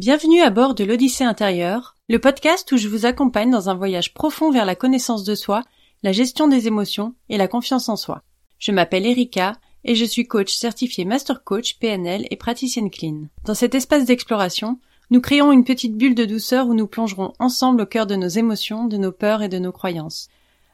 Bienvenue 0.00 0.42
à 0.42 0.50
bord 0.50 0.76
de 0.76 0.84
l'Odyssée 0.84 1.24
intérieure, 1.24 1.96
le 2.08 2.20
podcast 2.20 2.70
où 2.70 2.76
je 2.76 2.86
vous 2.86 3.04
accompagne 3.04 3.50
dans 3.50 3.68
un 3.68 3.74
voyage 3.74 4.14
profond 4.14 4.52
vers 4.52 4.64
la 4.64 4.76
connaissance 4.76 5.24
de 5.24 5.34
soi, 5.34 5.64
la 6.04 6.12
gestion 6.12 6.46
des 6.46 6.68
émotions 6.68 7.16
et 7.28 7.36
la 7.36 7.48
confiance 7.48 7.88
en 7.88 7.96
soi. 7.96 8.22
Je 8.60 8.70
m'appelle 8.70 9.06
Erika 9.06 9.54
et 9.82 9.96
je 9.96 10.04
suis 10.04 10.28
coach 10.28 10.54
certifié 10.54 11.04
Master 11.04 11.42
Coach 11.42 11.80
PNL 11.80 12.28
et 12.30 12.36
praticienne 12.36 12.90
clean. 12.90 13.22
Dans 13.44 13.54
cet 13.54 13.74
espace 13.74 14.04
d'exploration, 14.04 14.78
nous 15.10 15.20
créons 15.20 15.50
une 15.50 15.64
petite 15.64 15.96
bulle 15.96 16.14
de 16.14 16.26
douceur 16.26 16.68
où 16.68 16.74
nous 16.74 16.86
plongerons 16.86 17.32
ensemble 17.40 17.80
au 17.80 17.86
cœur 17.86 18.06
de 18.06 18.14
nos 18.14 18.28
émotions, 18.28 18.84
de 18.84 18.98
nos 18.98 19.10
peurs 19.10 19.42
et 19.42 19.48
de 19.48 19.58
nos 19.58 19.72
croyances. 19.72 20.28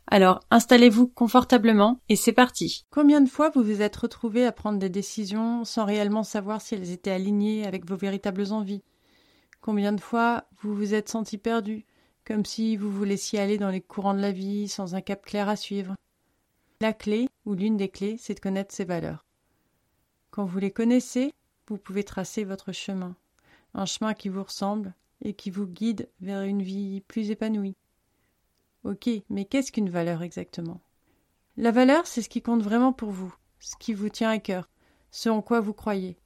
Alors, 0.06 0.40
installez-vous 0.50 1.06
confortablement 1.06 1.98
et 2.10 2.16
c'est 2.16 2.32
parti. 2.32 2.84
Combien 2.90 3.22
de 3.22 3.30
fois 3.30 3.48
vous 3.48 3.62
vous 3.62 3.80
êtes 3.80 3.96
retrouvé 3.96 4.44
à 4.44 4.52
prendre 4.52 4.78
des 4.78 4.90
décisions 4.90 5.64
sans 5.64 5.86
réellement 5.86 6.24
savoir 6.24 6.60
si 6.60 6.74
elles 6.74 6.92
étaient 6.92 7.10
alignées 7.10 7.66
avec 7.66 7.88
vos 7.88 7.96
véritables 7.96 8.52
envies? 8.52 8.82
Combien 9.64 9.94
de 9.94 10.00
fois 10.02 10.44
vous 10.60 10.74
vous 10.74 10.92
êtes 10.92 11.08
senti 11.08 11.38
perdu, 11.38 11.86
comme 12.26 12.44
si 12.44 12.76
vous 12.76 12.90
vous 12.90 13.04
laissiez 13.04 13.38
aller 13.38 13.56
dans 13.56 13.70
les 13.70 13.80
courants 13.80 14.12
de 14.12 14.20
la 14.20 14.30
vie 14.30 14.68
sans 14.68 14.94
un 14.94 15.00
cap 15.00 15.24
clair 15.24 15.48
à 15.48 15.56
suivre 15.56 15.96
La 16.82 16.92
clé, 16.92 17.30
ou 17.46 17.54
l'une 17.54 17.78
des 17.78 17.88
clés, 17.88 18.16
c'est 18.18 18.34
de 18.34 18.40
connaître 18.40 18.74
ses 18.74 18.84
valeurs. 18.84 19.24
Quand 20.30 20.44
vous 20.44 20.58
les 20.58 20.70
connaissez, 20.70 21.32
vous 21.66 21.78
pouvez 21.78 22.04
tracer 22.04 22.44
votre 22.44 22.72
chemin, 22.72 23.16
un 23.72 23.86
chemin 23.86 24.12
qui 24.12 24.28
vous 24.28 24.42
ressemble 24.42 24.92
et 25.22 25.32
qui 25.32 25.48
vous 25.48 25.66
guide 25.66 26.10
vers 26.20 26.42
une 26.42 26.62
vie 26.62 27.00
plus 27.00 27.30
épanouie. 27.30 27.78
Ok, 28.84 29.08
mais 29.30 29.46
qu'est-ce 29.46 29.72
qu'une 29.72 29.88
valeur 29.88 30.20
exactement? 30.20 30.82
La 31.56 31.70
valeur, 31.70 32.06
c'est 32.06 32.20
ce 32.20 32.28
qui 32.28 32.42
compte 32.42 32.62
vraiment 32.62 32.92
pour 32.92 33.12
vous, 33.12 33.34
ce 33.60 33.76
qui 33.80 33.94
vous 33.94 34.10
tient 34.10 34.28
à 34.28 34.38
cœur, 34.38 34.68
ce 35.10 35.30
en 35.30 35.40
quoi 35.40 35.60
vous 35.60 35.72
croyez. 35.72 36.18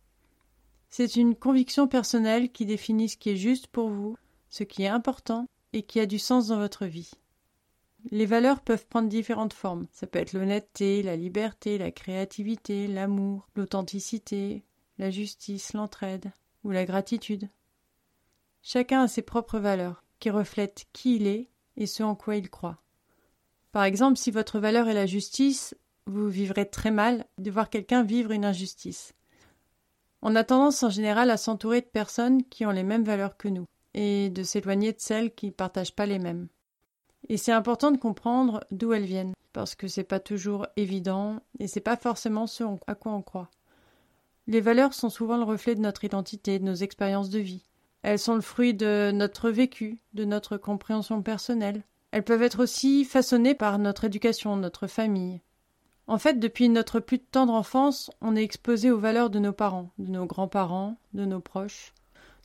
C'est 0.91 1.17
une 1.17 1.35
conviction 1.35 1.87
personnelle 1.87 2.51
qui 2.51 2.67
définit 2.67 3.09
ce 3.09 3.17
qui 3.17 3.31
est 3.31 3.37
juste 3.37 3.67
pour 3.67 3.91
vous, 3.91 4.17
ce 4.49 4.65
qui 4.65 4.83
est 4.83 4.89
important 4.89 5.47
et 5.73 5.83
qui 5.83 6.01
a 6.01 6.07
du 6.07 6.19
sens 6.19 6.49
dans 6.49 6.59
votre 6.59 6.87
vie. 6.87 7.11
Les 8.11 8.27
valeurs 8.27 8.61
peuvent 8.61 8.87
prendre 8.87 9.09
différentes 9.09 9.53
formes. 9.53 9.87
Ça 9.93 10.07
peut 10.07 10.19
être 10.19 10.33
l'honnêteté, 10.33 11.03
la 11.03 11.17
liberté, 11.17 11.79
la 11.79 11.91
créativité, 11.91 12.87
l'amour, 12.87 13.49
l'authenticité, 13.55 14.65
la 14.99 15.11
justice, 15.11 15.73
l'entraide 15.73 16.33
ou 16.65 16.71
la 16.71 16.85
gratitude. 16.85 17.49
Chacun 18.63 19.03
a 19.03 19.09
ses 19.09 19.23
propres 19.23 19.59
valeurs 19.59 20.05
qui 20.21 20.31
reflètent 20.31 20.87
qui 20.93 21.17
il 21.17 21.27
est 21.27 21.51
et 21.77 21.87
ce 21.87 22.03
en 22.03 22.15
quoi 22.15 22.37
il 22.37 22.51
croit. 22.51 22.83
Par 23.73 23.85
exemple, 23.85 24.17
si 24.17 24.31
votre 24.31 24.59
valeur 24.59 24.89
est 24.89 24.95
la 24.95 25.07
justice, 25.07 25.77
vous 26.07 26.29
vivrez 26.29 26.69
très 26.69 26.91
mal 26.91 27.27
de 27.39 27.51
voir 27.51 27.71
quelqu'un 27.71 28.03
vivre 28.03 28.31
une 28.31 28.45
injustice. 28.45 29.15
On 30.23 30.35
a 30.35 30.45
tendance 30.45 30.83
en 30.83 30.91
général 30.91 31.31
à 31.31 31.37
s'entourer 31.37 31.81
de 31.81 31.87
personnes 31.87 32.43
qui 32.45 32.67
ont 32.67 32.71
les 32.71 32.83
mêmes 32.83 33.05
valeurs 33.05 33.37
que 33.37 33.49
nous, 33.49 33.67
et 33.95 34.31
de 34.31 34.43
s'éloigner 34.43 34.93
de 34.93 35.01
celles 35.01 35.35
qui 35.35 35.47
ne 35.47 35.53
partagent 35.53 35.95
pas 35.95 36.07
les 36.07 36.19
mêmes. 36.19 36.49
Et 37.29 37.37
c'est 37.37 37.53
important 37.53 37.91
de 37.91 37.99
comprendre 37.99 38.65
d'où 38.71 38.93
elles 38.93 39.05
viennent, 39.05 39.35
parce 39.53 39.75
que 39.75 39.87
c'est 39.89 40.05
pas 40.05 40.21
toujours 40.21 40.67
évident, 40.77 41.41
et 41.59 41.69
c'est 41.69 41.81
pas 41.81 41.97
forcément 41.97 42.47
ce 42.47 42.65
à 42.87 42.95
quoi 42.95 43.13
on 43.13 43.23
croit. 43.23 43.51
Les 44.47 44.61
valeurs 44.61 44.95
sont 44.95 45.11
souvent 45.11 45.37
le 45.37 45.45
reflet 45.45 45.75
de 45.75 45.81
notre 45.81 46.05
identité, 46.05 46.59
de 46.59 46.65
nos 46.65 46.75
expériences 46.75 47.31
de 47.31 47.39
vie. 47.39 47.67
Elles 48.03 48.19
sont 48.19 48.35
le 48.35 48.41
fruit 48.41 48.75
de 48.75 49.11
notre 49.13 49.51
vécu, 49.51 50.01
de 50.15 50.25
notre 50.25 50.57
compréhension 50.57 51.23
personnelle. 51.23 51.83
Elles 52.13 52.25
peuvent 52.25 52.43
être 52.43 52.63
aussi 52.63 53.05
façonnées 53.05 53.55
par 53.55 53.79
notre 53.79 54.05
éducation, 54.05 54.57
notre 54.57 54.87
famille, 54.87 55.43
en 56.09 56.19
fait, 56.19 56.41
depuis 56.41 56.71
notre 56.71 57.01
plus 57.01 57.19
tendre 57.19 57.53
enfance, 57.53 58.11
on 58.23 58.35
est 58.35 58.43
exposé 58.43 58.91
aux 58.91 58.99
valeurs 58.99 59.29
de 59.29 59.39
nos 59.39 59.53
parents, 59.53 59.91
de 59.99 60.11
nos 60.11 60.25
grands-parents, 60.25 60.97
de 61.13 61.27
nos 61.27 61.41
proches. 61.41 61.93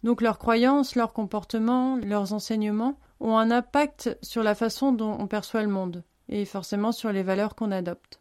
Donc 0.04 0.22
leurs 0.22 0.38
croyances, 0.38 0.96
leurs 0.96 1.14
comportements, 1.14 1.96
leurs 1.96 2.34
enseignements 2.34 3.00
ont 3.22 3.38
un 3.38 3.52
impact 3.52 4.18
sur 4.22 4.44
la 4.44 4.54
façon 4.54 4.92
dont 4.92 5.16
on 5.18 5.28
perçoit 5.28 5.64
le 5.64 5.70
monde, 5.70 6.04
et 6.28 6.44
forcément 6.44 6.92
sur 6.92 7.14
les 7.14 7.24
valeurs 7.24 7.56
qu'on 7.56 7.72
adopte. 7.72 8.20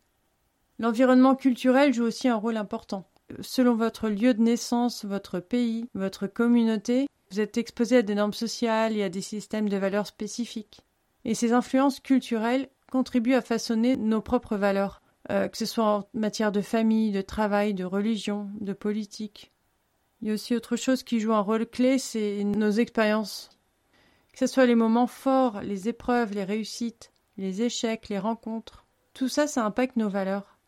L'environnement 0.78 1.34
culturel 1.34 1.92
joue 1.92 2.04
aussi 2.04 2.28
un 2.28 2.36
rôle 2.36 2.56
important. 2.56 3.04
Selon 3.40 3.74
votre 3.74 4.08
lieu 4.08 4.34
de 4.34 4.42
naissance, 4.42 5.04
votre 5.04 5.40
pays, 5.40 5.88
votre 5.94 6.28
communauté, 6.28 7.08
vous 7.30 7.40
êtes 7.40 7.58
exposé 7.58 7.96
à 7.96 8.02
des 8.02 8.14
normes 8.14 8.32
sociales 8.32 8.96
et 8.96 9.02
à 9.02 9.08
des 9.08 9.22
systèmes 9.22 9.68
de 9.68 9.76
valeurs 9.76 10.06
spécifiques. 10.06 10.82
Et 11.24 11.34
ces 11.34 11.52
influences 11.52 11.98
culturelles 11.98 12.68
contribuent 12.92 13.34
à 13.34 13.42
façonner 13.42 13.96
nos 13.96 14.20
propres 14.20 14.56
valeurs, 14.56 15.01
euh, 15.30 15.48
que 15.48 15.56
ce 15.56 15.66
soit 15.66 15.84
en 15.84 16.08
matière 16.14 16.52
de 16.52 16.60
famille, 16.60 17.12
de 17.12 17.22
travail, 17.22 17.74
de 17.74 17.84
religion, 17.84 18.50
de 18.60 18.72
politique. 18.72 19.52
Il 20.20 20.28
y 20.28 20.30
a 20.30 20.34
aussi 20.34 20.54
autre 20.54 20.76
chose 20.76 21.02
qui 21.02 21.20
joue 21.20 21.32
un 21.32 21.40
rôle 21.40 21.66
clé, 21.66 21.98
c'est 21.98 22.44
nos 22.44 22.70
expériences. 22.70 23.50
Que 24.32 24.38
ce 24.38 24.46
soit 24.46 24.66
les 24.66 24.74
moments 24.74 25.06
forts, 25.06 25.60
les 25.60 25.88
épreuves, 25.88 26.32
les 26.32 26.44
réussites, 26.44 27.12
les 27.36 27.62
échecs, 27.62 28.08
les 28.08 28.18
rencontres. 28.18 28.86
Tout 29.14 29.28
ça, 29.28 29.46
ça 29.46 29.64
impacte 29.64 29.96
nos 29.96 30.08
valeurs. 30.08 30.58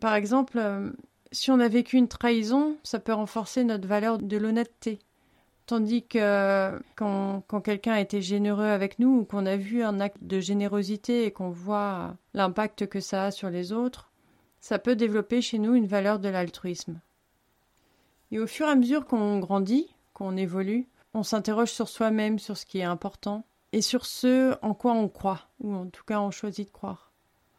Par 0.00 0.14
exemple, 0.14 0.58
euh, 0.58 0.90
si 1.30 1.50
on 1.50 1.60
a 1.60 1.68
vécu 1.68 1.96
une 1.96 2.08
trahison, 2.08 2.76
ça 2.82 2.98
peut 2.98 3.12
renforcer 3.12 3.64
notre 3.64 3.86
valeur 3.86 4.18
de 4.18 4.36
l'honnêteté. 4.36 4.98
Tandis 5.66 6.02
que 6.02 6.80
quand, 6.96 7.42
quand 7.46 7.60
quelqu'un 7.60 7.92
a 7.92 8.00
été 8.00 8.20
généreux 8.20 8.66
avec 8.66 8.98
nous 8.98 9.20
ou 9.20 9.24
qu'on 9.24 9.46
a 9.46 9.56
vu 9.56 9.82
un 9.82 10.00
acte 10.00 10.22
de 10.22 10.40
générosité 10.40 11.24
et 11.24 11.30
qu'on 11.30 11.50
voit 11.50 12.16
l'impact 12.34 12.86
que 12.86 13.00
ça 13.00 13.26
a 13.26 13.30
sur 13.30 13.48
les 13.48 13.72
autres, 13.72 14.10
ça 14.60 14.78
peut 14.78 14.96
développer 14.96 15.40
chez 15.40 15.58
nous 15.58 15.74
une 15.74 15.86
valeur 15.86 16.18
de 16.18 16.28
l'altruisme. 16.28 17.00
Et 18.32 18.38
au 18.38 18.46
fur 18.46 18.66
et 18.66 18.70
à 18.70 18.74
mesure 18.74 19.06
qu'on 19.06 19.38
grandit, 19.38 19.94
qu'on 20.14 20.36
évolue, 20.36 20.86
on 21.14 21.22
s'interroge 21.22 21.70
sur 21.70 21.88
soi-même, 21.88 22.38
sur 22.38 22.56
ce 22.56 22.66
qui 22.66 22.78
est 22.78 22.84
important, 22.84 23.44
et 23.72 23.82
sur 23.82 24.04
ce 24.04 24.56
en 24.62 24.74
quoi 24.74 24.92
on 24.92 25.08
croit, 25.08 25.48
ou 25.60 25.74
en 25.74 25.86
tout 25.86 26.04
cas 26.04 26.20
on 26.20 26.30
choisit 26.30 26.66
de 26.66 26.72
croire. 26.72 27.12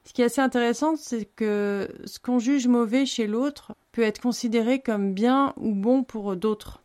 Ce 0.05 0.13
qui 0.13 0.21
est 0.21 0.25
assez 0.25 0.41
intéressant, 0.41 0.95
c'est 0.97 1.25
que 1.25 1.89
ce 2.05 2.19
qu'on 2.19 2.39
juge 2.39 2.67
mauvais 2.67 3.05
chez 3.05 3.27
l'autre 3.27 3.73
peut 3.91 4.01
être 4.01 4.21
considéré 4.21 4.79
comme 4.79 5.13
bien 5.13 5.53
ou 5.57 5.73
bon 5.73 6.03
pour 6.03 6.35
d'autres 6.35 6.82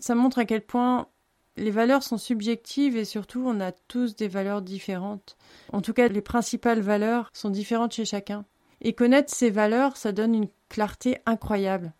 ça 0.00 0.14
montre 0.14 0.38
à 0.38 0.44
quel 0.44 0.62
point 0.62 1.08
les 1.56 1.70
valeurs 1.70 2.02
sont 2.02 2.18
subjectives 2.18 2.96
et 2.96 3.04
surtout 3.04 3.42
on 3.44 3.60
a 3.60 3.72
tous 3.72 4.16
des 4.16 4.28
valeurs 4.28 4.62
différentes. 4.62 5.36
En 5.72 5.80
tout 5.80 5.92
cas, 5.92 6.08
les 6.08 6.20
principales 6.20 6.80
valeurs 6.80 7.30
sont 7.32 7.50
différentes 7.50 7.92
chez 7.92 8.04
chacun. 8.04 8.44
Et 8.80 8.92
connaître 8.92 9.34
ces 9.34 9.50
valeurs, 9.50 9.96
ça 9.96 10.12
donne 10.12 10.34
une 10.34 10.48
clarté 10.68 11.18
incroyable. 11.26 11.92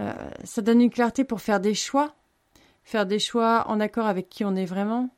Euh, 0.00 0.12
ça 0.44 0.62
donne 0.62 0.80
une 0.80 0.90
clarté 0.90 1.24
pour 1.24 1.40
faire 1.40 1.60
des 1.60 1.74
choix, 1.74 2.14
faire 2.82 3.06
des 3.06 3.20
choix 3.20 3.64
en 3.68 3.78
accord 3.78 4.06
avec 4.06 4.28
qui 4.28 4.44
on 4.44 4.56
est 4.56 4.64
vraiment. 4.64 5.10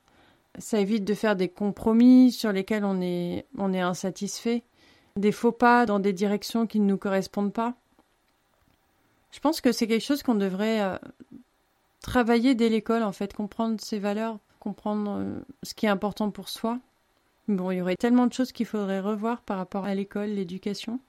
Ça 0.59 0.79
évite 0.79 1.05
de 1.05 1.15
faire 1.15 1.37
des 1.37 1.49
compromis 1.49 2.33
sur 2.33 2.53
lesquels 2.53 2.85
on 2.85 3.01
est, 3.01 3.47
on 3.57 3.73
est 3.73 3.81
insatisfait, 3.81 4.63
des 5.17 5.33
faux 5.33 5.53
pas 5.53 5.87
dans 5.87 6.01
des 6.01 6.13
directions 6.13 6.67
qui 6.67 6.81
ne 6.81 6.87
nous 6.87 6.99
correspondent 6.99 7.53
pas. 7.53 7.75
Je 9.31 9.41
pense 9.41 9.61
que 9.61 9.73
c'est 9.73 9.87
quelque 9.87 10.05
chose 10.05 10.23
qu'on 10.23 10.37
devrait 10.37 10.81
euh, 10.81 10.99
travailler 12.05 12.55
dès 12.55 12.69
l'école, 12.69 13.03
en 13.03 13.13
fait, 13.13 13.35
comprendre 13.35 13.81
ses 13.81 13.99
valeurs, 13.99 14.39
comprendre 14.61 15.19
euh, 15.19 15.41
ce 15.63 15.75
qui 15.75 15.87
est 15.87 15.91
important 15.91 16.31
pour 16.31 16.49
soi. 16.49 16.79
Bon, 17.49 17.71
il 17.71 17.79
y 17.79 17.83
aurait 17.83 17.97
tellement 17.97 18.27
de 18.27 18.33
choses 18.33 18.53
qu'il 18.53 18.67
faudrait 18.67 19.01
revoir 19.01 19.43
par 19.43 19.59
rapport 19.59 19.85
à 19.85 19.95
l'école, 19.95 20.29
l'éducation. 20.29 21.01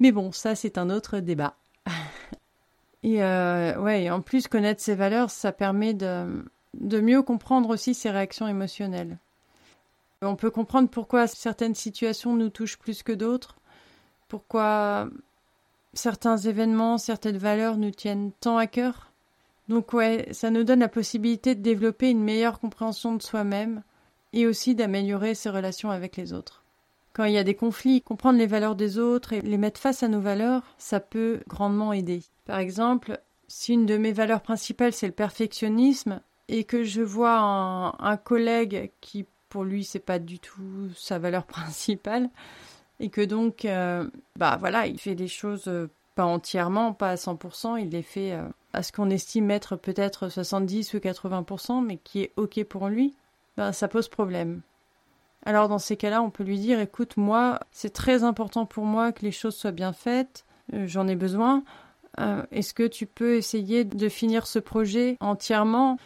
Mais 0.00 0.10
bon, 0.12 0.32
ça, 0.32 0.54
c'est 0.54 0.78
un 0.78 0.90
autre 0.90 1.20
débat. 1.20 1.56
et 3.02 3.22
euh, 3.22 4.10
en 4.10 4.20
plus, 4.20 4.48
connaître 4.48 4.80
ses 4.80 4.94
valeurs, 4.94 5.30
ça 5.30 5.52
permet 5.52 5.94
de 5.94 7.00
mieux 7.00 7.22
comprendre 7.22 7.68
aussi 7.70 7.94
ses 7.94 8.10
réactions 8.10 8.48
émotionnelles. 8.48 9.18
On 10.22 10.36
peut 10.36 10.50
comprendre 10.50 10.88
pourquoi 10.88 11.26
certaines 11.26 11.74
situations 11.74 12.36
nous 12.36 12.48
touchent 12.48 12.78
plus 12.78 13.02
que 13.02 13.12
d'autres, 13.12 13.56
pourquoi 14.28 15.08
certains 15.94 16.36
événements, 16.36 16.96
certaines 16.96 17.38
valeurs 17.38 17.76
nous 17.76 17.90
tiennent 17.90 18.32
tant 18.40 18.56
à 18.56 18.66
cœur. 18.66 19.11
Donc 19.68 19.92
ouais, 19.92 20.28
ça 20.32 20.50
nous 20.50 20.64
donne 20.64 20.80
la 20.80 20.88
possibilité 20.88 21.54
de 21.54 21.62
développer 21.62 22.10
une 22.10 22.22
meilleure 22.22 22.60
compréhension 22.60 23.14
de 23.14 23.22
soi-même 23.22 23.82
et 24.32 24.46
aussi 24.46 24.74
d'améliorer 24.74 25.34
ses 25.34 25.50
relations 25.50 25.90
avec 25.90 26.16
les 26.16 26.32
autres. 26.32 26.62
Quand 27.12 27.24
il 27.24 27.34
y 27.34 27.38
a 27.38 27.44
des 27.44 27.54
conflits, 27.54 28.00
comprendre 28.00 28.38
les 28.38 28.46
valeurs 28.46 28.74
des 28.74 28.98
autres 28.98 29.34
et 29.34 29.42
les 29.42 29.58
mettre 29.58 29.80
face 29.80 30.02
à 30.02 30.08
nos 30.08 30.20
valeurs, 30.20 30.62
ça 30.78 30.98
peut 30.98 31.40
grandement 31.46 31.92
aider. 31.92 32.22
Par 32.46 32.58
exemple, 32.58 33.20
si 33.48 33.74
une 33.74 33.84
de 33.84 33.98
mes 33.98 34.12
valeurs 34.12 34.40
principales 34.40 34.94
c'est 34.94 35.06
le 35.06 35.12
perfectionnisme 35.12 36.20
et 36.48 36.64
que 36.64 36.84
je 36.84 37.02
vois 37.02 37.38
un, 37.38 38.16
collègue 38.16 38.90
qui 39.00 39.26
pour 39.50 39.64
lui 39.64 39.84
c'est 39.84 40.00
pas 40.00 40.18
du 40.18 40.38
tout 40.38 40.88
sa 40.96 41.18
valeur 41.18 41.44
principale 41.46 42.30
et 42.98 43.10
que 43.10 43.20
donc 43.20 43.66
euh, 43.66 44.08
bah 44.36 44.56
voilà, 44.58 44.86
il 44.86 44.98
fait 44.98 45.14
des 45.14 45.28
choses 45.28 45.68
euh, 45.68 45.90
pas 46.14 46.24
entièrement, 46.24 46.94
pas 46.94 47.10
à 47.10 47.14
100%, 47.16 47.78
il 47.78 47.90
les 47.90 48.02
fait 48.02 48.32
euh, 48.32 48.48
à 48.72 48.82
ce 48.82 48.92
qu'on 48.92 49.10
estime 49.10 49.50
être 49.50 49.76
peut-être 49.76 50.28
70 50.28 50.94
ou 50.94 50.98
80%, 50.98 51.84
mais 51.84 51.98
qui 51.98 52.22
est 52.22 52.32
OK 52.36 52.62
pour 52.64 52.88
lui, 52.88 53.14
ben, 53.56 53.72
ça 53.72 53.88
pose 53.88 54.08
problème. 54.08 54.62
Alors 55.44 55.68
dans 55.68 55.78
ces 55.78 55.96
cas-là, 55.96 56.22
on 56.22 56.30
peut 56.30 56.44
lui 56.44 56.58
dire, 56.58 56.80
écoute, 56.80 57.16
moi, 57.16 57.58
c'est 57.72 57.92
très 57.92 58.22
important 58.22 58.64
pour 58.64 58.84
moi 58.84 59.12
que 59.12 59.22
les 59.22 59.32
choses 59.32 59.56
soient 59.56 59.72
bien 59.72 59.92
faites, 59.92 60.44
euh, 60.72 60.86
j'en 60.86 61.08
ai 61.08 61.16
besoin. 61.16 61.64
Euh, 62.20 62.44
est-ce 62.52 62.74
que 62.74 62.86
tu 62.86 63.06
peux 63.06 63.36
essayer 63.36 63.84
de 63.84 64.08
finir 64.08 64.46
ce 64.46 64.58
projet 64.58 65.16
entièrement 65.20 65.98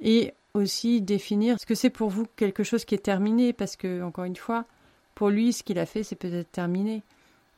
Et 0.00 0.34
aussi 0.54 1.00
définir 1.00 1.58
ce 1.60 1.66
que 1.66 1.74
c'est 1.74 1.90
pour 1.90 2.10
vous 2.10 2.26
quelque 2.36 2.64
chose 2.64 2.84
qui 2.84 2.94
est 2.94 2.98
terminé, 2.98 3.52
parce 3.52 3.76
que, 3.76 4.02
encore 4.02 4.24
une 4.24 4.36
fois, 4.36 4.64
pour 5.14 5.28
lui, 5.28 5.52
ce 5.52 5.62
qu'il 5.62 5.78
a 5.78 5.86
fait, 5.86 6.02
c'est 6.02 6.16
peut-être 6.16 6.50
terminé, 6.50 7.02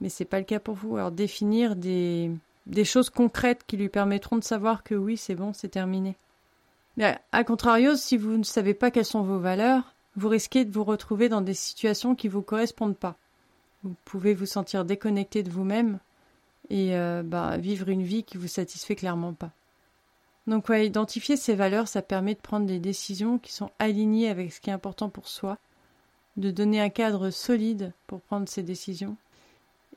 mais 0.01 0.09
c'est 0.09 0.25
pas 0.25 0.39
le 0.39 0.45
cas 0.45 0.61
pour 0.61 0.75
vous. 0.75 0.97
Alors 0.97 1.11
définir 1.11 1.77
des, 1.77 2.31
des 2.67 2.85
choses 2.85 3.11
concrètes 3.11 3.65
qui 3.67 3.77
lui 3.77 3.89
permettront 3.89 4.37
de 4.37 4.45
savoir 4.45 4.83
que 4.83 4.95
oui, 4.95 5.17
c'est 5.17 5.35
bon, 5.35 5.53
c'est 5.53 5.69
terminé. 5.69 6.17
Mais 6.97 7.19
à 7.33 7.45
contrario, 7.45 7.97
si 7.97 8.17
vous 8.17 8.37
ne 8.37 8.45
savez 8.45 8.75
pas 8.75 8.91
quelles 8.91 9.05
sont 9.05 9.23
vos 9.23 9.39
valeurs, 9.39 9.95
vous 10.17 10.29
risquez 10.29 10.65
de 10.65 10.73
vous 10.73 10.85
retrouver 10.85 11.29
dans 11.29 11.41
des 11.41 11.55
situations 11.55 12.15
qui 12.15 12.29
vous 12.29 12.43
correspondent 12.43 12.97
pas. 12.97 13.17
Vous 13.83 13.95
pouvez 14.05 14.33
vous 14.33 14.47
sentir 14.47 14.85
déconnecté 14.85 15.43
de 15.43 15.51
vous-même 15.51 15.99
et 16.71 16.97
euh, 16.97 17.23
bah, 17.25 17.59
vivre 17.59 17.89
une 17.89 18.03
vie 18.03 18.23
qui 18.23 18.39
vous 18.39 18.49
satisfait 18.49 18.97
clairement 18.97 19.35
pas. 19.35 19.51
Donc 20.47 20.69
identifier 20.69 21.37
ces 21.37 21.55
valeurs, 21.55 21.89
ça 21.89 22.03
permet 22.03 22.35
de 22.35 22.41
prendre 22.41 22.67
des 22.67 22.79
décisions 22.79 23.39
qui 23.39 23.53
sont 23.53 23.71
alignées 23.79 24.29
avec 24.29 24.53
ce 24.53 24.61
qui 24.61 24.71
est 24.71 24.75
important 24.75 25.09
pour 25.09 25.29
soi, 25.29 25.59
de 26.37 26.51
donner 26.51 26.81
un 26.81 26.91
cadre 26.91 27.31
solide 27.31 27.93
pour 28.07 28.21
prendre 28.21 28.49
ces 28.49 28.63
décisions 28.63 29.17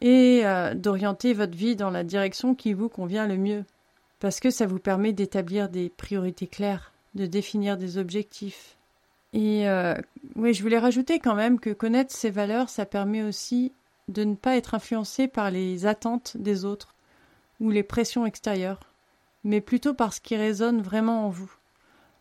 et 0.02 0.46
euh, 0.46 0.74
d'orienter 0.74 1.34
votre 1.34 1.56
vie 1.56 1.76
dans 1.76 1.90
la 1.90 2.04
direction 2.04 2.56
qui 2.56 2.74
vous 2.74 2.90
convient 2.90 3.28
le 3.28 3.38
mieux. 3.38 3.66
Parce 4.20 4.40
que 4.40 4.50
ça 4.50 4.66
vous 4.66 4.80
permet 4.80 5.14
d'établir 5.14 5.70
des 5.70 5.90
priorités 5.90 6.48
claires, 6.48 6.92
de 7.16 7.26
définir 7.26 7.78
des 7.78 7.98
objectifs. 7.98 8.76
Et 9.34 9.68
euh, 9.70 9.96
oui, 10.36 10.54
je 10.54 10.64
voulais 10.64 10.80
rajouter 10.80 11.20
quand 11.20 11.36
même 11.36 11.60
que 11.60 11.72
connaître 11.72 12.14
ces 12.14 12.30
valeurs, 12.30 12.70
ça 12.70 12.86
permet 12.86 13.24
aussi 13.24 13.74
de 14.08 14.24
ne 14.24 14.36
pas 14.36 14.56
être 14.56 14.74
influencé 14.74 15.28
par 15.28 15.52
les 15.52 15.86
attentes 15.86 16.38
des 16.38 16.66
autres 16.66 16.96
ou 17.60 17.70
les 17.70 17.84
pressions 17.84 18.26
extérieures, 18.26 18.80
mais 19.44 19.62
plutôt 19.62 19.94
par 19.94 20.14
ce 20.14 20.22
qui 20.22 20.36
résonne 20.36 20.82
vraiment 20.82 21.26
en 21.26 21.30
vous. 21.30 21.52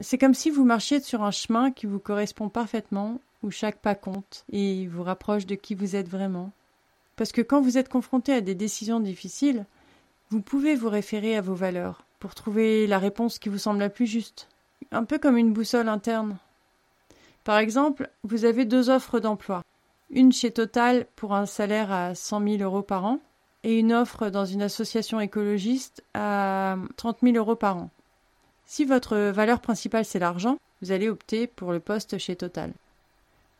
C'est 0.00 0.18
comme 0.18 0.34
si 0.34 0.50
vous 0.50 0.64
marchiez 0.64 1.00
sur 1.00 1.22
un 1.22 1.30
chemin 1.30 1.70
qui 1.70 1.86
vous 1.86 2.00
correspond 2.00 2.48
parfaitement, 2.48 3.20
où 3.42 3.50
chaque 3.50 3.78
pas 3.78 3.94
compte 3.94 4.44
et 4.50 4.86
vous 4.88 5.02
rapproche 5.02 5.46
de 5.46 5.54
qui 5.54 5.74
vous 5.74 5.96
êtes 5.96 6.08
vraiment. 6.08 6.50
Parce 7.16 7.32
que 7.32 7.40
quand 7.40 7.60
vous 7.60 7.78
êtes 7.78 7.88
confronté 7.88 8.32
à 8.32 8.40
des 8.40 8.54
décisions 8.54 9.00
difficiles, 9.00 9.64
vous 10.30 10.40
pouvez 10.40 10.74
vous 10.74 10.90
référer 10.90 11.36
à 11.36 11.40
vos 11.40 11.54
valeurs 11.54 12.04
pour 12.18 12.34
trouver 12.34 12.86
la 12.86 12.98
réponse 12.98 13.38
qui 13.38 13.48
vous 13.48 13.58
semble 13.58 13.80
la 13.80 13.88
plus 13.88 14.06
juste. 14.06 14.48
Un 14.92 15.04
peu 15.04 15.18
comme 15.18 15.36
une 15.38 15.52
boussole 15.52 15.88
interne. 15.88 16.36
Par 17.44 17.58
exemple, 17.58 18.10
vous 18.24 18.44
avez 18.44 18.64
deux 18.64 18.90
offres 18.90 19.20
d'emploi. 19.20 19.62
Une 20.10 20.32
chez 20.32 20.50
Total 20.50 21.06
pour 21.16 21.34
un 21.34 21.46
salaire 21.46 21.90
à 21.90 22.14
100 22.14 22.42
000 22.42 22.62
euros 22.62 22.82
par 22.82 23.04
an 23.04 23.18
et 23.64 23.78
une 23.78 23.92
offre 23.92 24.28
dans 24.28 24.44
une 24.44 24.62
association 24.62 25.20
écologiste 25.20 26.02
à 26.14 26.76
30 26.96 27.18
000 27.22 27.36
euros 27.36 27.56
par 27.56 27.76
an. 27.76 27.90
Si 28.64 28.84
votre 28.84 29.16
valeur 29.16 29.60
principale 29.60 30.04
c'est 30.04 30.18
l'argent, 30.18 30.58
vous 30.82 30.92
allez 30.92 31.08
opter 31.08 31.46
pour 31.46 31.72
le 31.72 31.80
poste 31.80 32.18
chez 32.18 32.36
Total. 32.36 32.72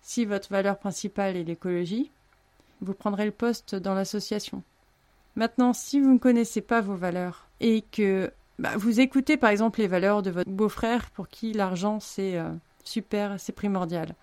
Si 0.03 0.25
votre 0.25 0.50
valeur 0.50 0.79
principale 0.79 1.37
est 1.37 1.44
l'écologie, 1.44 2.11
vous 2.81 2.94
prendrez 2.94 3.25
le 3.25 3.32
poste 3.32 3.75
dans 3.75 3.94
l'association. 3.94 4.62
Maintenant, 5.34 5.73
si 5.73 6.00
vous 6.00 6.14
ne 6.14 6.19
connaissez 6.19 6.61
pas 6.61 6.81
vos 6.81 6.94
valeurs 6.94 7.49
et 7.61 7.82
que 7.82 8.32
bah, 8.58 8.76
vous 8.76 9.00
écoutez 9.00 9.37
par 9.37 9.50
exemple 9.50 9.81
les 9.81 9.87
valeurs 9.87 10.23
de 10.23 10.31
votre 10.31 10.50
beau-frère 10.50 11.11
pour 11.11 11.28
qui 11.28 11.52
l'argent 11.52 12.00
c'est 12.00 12.38
euh, 12.38 12.50
super, 12.84 13.38
c'est 13.38 13.52
primordial. 13.52 14.14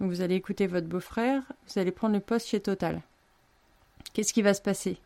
Donc 0.00 0.10
vous 0.10 0.20
allez 0.20 0.34
écouter 0.34 0.66
votre 0.66 0.86
beau-frère, 0.86 1.42
vous 1.66 1.78
allez 1.78 1.92
prendre 1.92 2.14
le 2.14 2.20
poste 2.20 2.48
chez 2.48 2.60
Total. 2.60 3.00
Qu'est-ce 4.12 4.32
qui 4.32 4.42
va 4.42 4.52
se 4.52 4.60
passer? 4.60 4.98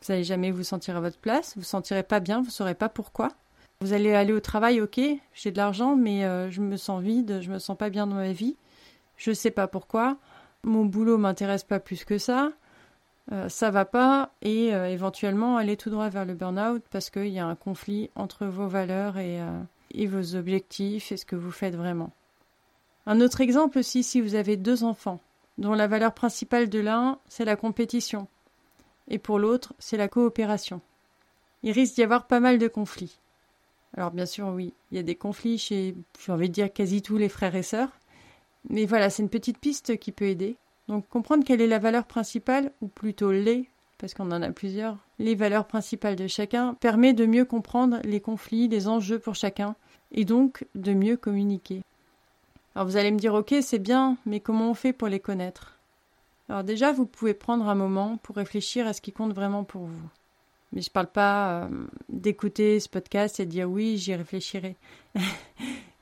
Vous 0.00 0.12
n'allez 0.12 0.24
jamais 0.24 0.50
vous 0.50 0.64
sentir 0.64 0.96
à 0.96 1.00
votre 1.00 1.18
place, 1.18 1.54
vous 1.54 1.60
ne 1.60 1.66
sentirez 1.66 2.02
pas 2.02 2.20
bien, 2.20 2.40
vous 2.40 2.46
ne 2.46 2.52
saurez 2.52 2.74
pas 2.74 2.88
pourquoi. 2.88 3.28
Vous 3.80 3.92
allez 3.92 4.12
aller 4.14 4.32
au 4.32 4.40
travail, 4.40 4.80
ok, 4.80 5.00
j'ai 5.34 5.50
de 5.50 5.56
l'argent, 5.56 5.94
mais 5.94 6.24
euh, 6.24 6.50
je 6.50 6.60
me 6.60 6.76
sens 6.76 7.02
vide, 7.02 7.40
je 7.42 7.50
me 7.50 7.58
sens 7.58 7.76
pas 7.76 7.90
bien 7.90 8.06
dans 8.06 8.16
ma 8.16 8.32
vie, 8.32 8.56
je 9.16 9.30
ne 9.30 9.34
sais 9.34 9.50
pas 9.50 9.66
pourquoi, 9.66 10.16
mon 10.64 10.84
boulot 10.84 11.18
m'intéresse 11.18 11.64
pas 11.64 11.80
plus 11.80 12.04
que 12.04 12.18
ça, 12.18 12.52
euh, 13.32 13.48
ça 13.48 13.70
va 13.70 13.84
pas 13.84 14.32
et 14.42 14.74
euh, 14.74 14.88
éventuellement 14.88 15.56
aller 15.56 15.76
tout 15.76 15.90
droit 15.90 16.08
vers 16.08 16.24
le 16.24 16.34
burn-out 16.34 16.82
parce 16.90 17.08
qu'il 17.10 17.28
y 17.28 17.38
a 17.38 17.46
un 17.46 17.54
conflit 17.54 18.10
entre 18.16 18.46
vos 18.46 18.66
valeurs 18.66 19.16
et, 19.16 19.40
euh, 19.40 19.60
et 19.92 20.06
vos 20.06 20.36
objectifs 20.36 21.10
et 21.10 21.16
ce 21.16 21.24
que 21.24 21.36
vous 21.36 21.50
faites 21.50 21.74
vraiment. 21.74 22.12
Un 23.06 23.20
autre 23.20 23.40
exemple 23.40 23.78
aussi, 23.78 24.02
si 24.02 24.20
vous 24.20 24.34
avez 24.34 24.56
deux 24.56 24.84
enfants, 24.84 25.20
dont 25.58 25.72
la 25.72 25.86
valeur 25.86 26.12
principale 26.12 26.68
de 26.68 26.80
l'un, 26.80 27.18
c'est 27.28 27.44
la 27.44 27.56
compétition, 27.56 28.28
et 29.08 29.18
pour 29.18 29.38
l'autre, 29.38 29.74
c'est 29.78 29.96
la 29.96 30.08
coopération. 30.08 30.80
Il 31.62 31.72
risque 31.72 31.94
d'y 31.94 32.02
avoir 32.02 32.26
pas 32.26 32.40
mal 32.40 32.58
de 32.58 32.68
conflits. 32.68 33.18
Alors 33.96 34.10
bien 34.10 34.26
sûr, 34.26 34.48
oui, 34.48 34.72
il 34.90 34.96
y 34.96 35.00
a 35.00 35.02
des 35.02 35.14
conflits 35.14 35.58
chez, 35.58 35.94
j'ai 36.24 36.32
envie 36.32 36.48
de 36.48 36.54
dire, 36.54 36.72
quasi 36.72 37.02
tous 37.02 37.16
les 37.16 37.28
frères 37.28 37.54
et 37.54 37.62
sœurs, 37.62 37.90
mais 38.68 38.86
voilà, 38.86 39.10
c'est 39.10 39.22
une 39.22 39.28
petite 39.28 39.58
piste 39.58 39.98
qui 39.98 40.12
peut 40.12 40.26
aider. 40.26 40.56
Donc 40.88 41.08
comprendre 41.08 41.44
quelle 41.44 41.60
est 41.60 41.66
la 41.66 41.78
valeur 41.78 42.04
principale, 42.04 42.72
ou 42.80 42.88
plutôt 42.88 43.32
les, 43.32 43.68
parce 43.98 44.14
qu'on 44.14 44.30
en 44.32 44.42
a 44.42 44.50
plusieurs, 44.50 44.98
les 45.18 45.34
valeurs 45.34 45.66
principales 45.66 46.16
de 46.16 46.26
chacun, 46.26 46.74
permet 46.74 47.12
de 47.12 47.26
mieux 47.26 47.44
comprendre 47.44 48.00
les 48.04 48.20
conflits, 48.20 48.68
les 48.68 48.88
enjeux 48.88 49.18
pour 49.18 49.34
chacun, 49.34 49.76
et 50.12 50.24
donc 50.24 50.66
de 50.74 50.92
mieux 50.92 51.16
communiquer. 51.16 51.82
Alors 52.74 52.86
vous 52.86 52.96
allez 52.96 53.12
me 53.12 53.18
dire 53.18 53.34
ok 53.34 53.54
c'est 53.62 53.78
bien, 53.78 54.16
mais 54.26 54.40
comment 54.40 54.70
on 54.70 54.74
fait 54.74 54.92
pour 54.92 55.08
les 55.08 55.20
connaître? 55.20 55.78
Alors 56.48 56.64
déjà 56.64 56.92
vous 56.92 57.06
pouvez 57.06 57.34
prendre 57.34 57.68
un 57.68 57.74
moment 57.74 58.18
pour 58.18 58.36
réfléchir 58.36 58.86
à 58.86 58.92
ce 58.92 59.00
qui 59.00 59.12
compte 59.12 59.32
vraiment 59.32 59.64
pour 59.64 59.82
vous. 59.82 60.08
Mais 60.72 60.82
je 60.82 60.90
ne 60.90 60.92
parle 60.92 61.06
pas 61.06 61.62
euh, 61.62 61.68
d'écouter 62.08 62.80
ce 62.80 62.88
podcast 62.88 63.38
et 63.38 63.46
de 63.46 63.50
dire 63.50 63.70
oui 63.70 63.96
j'y 63.96 64.14
réfléchirai. 64.14 64.76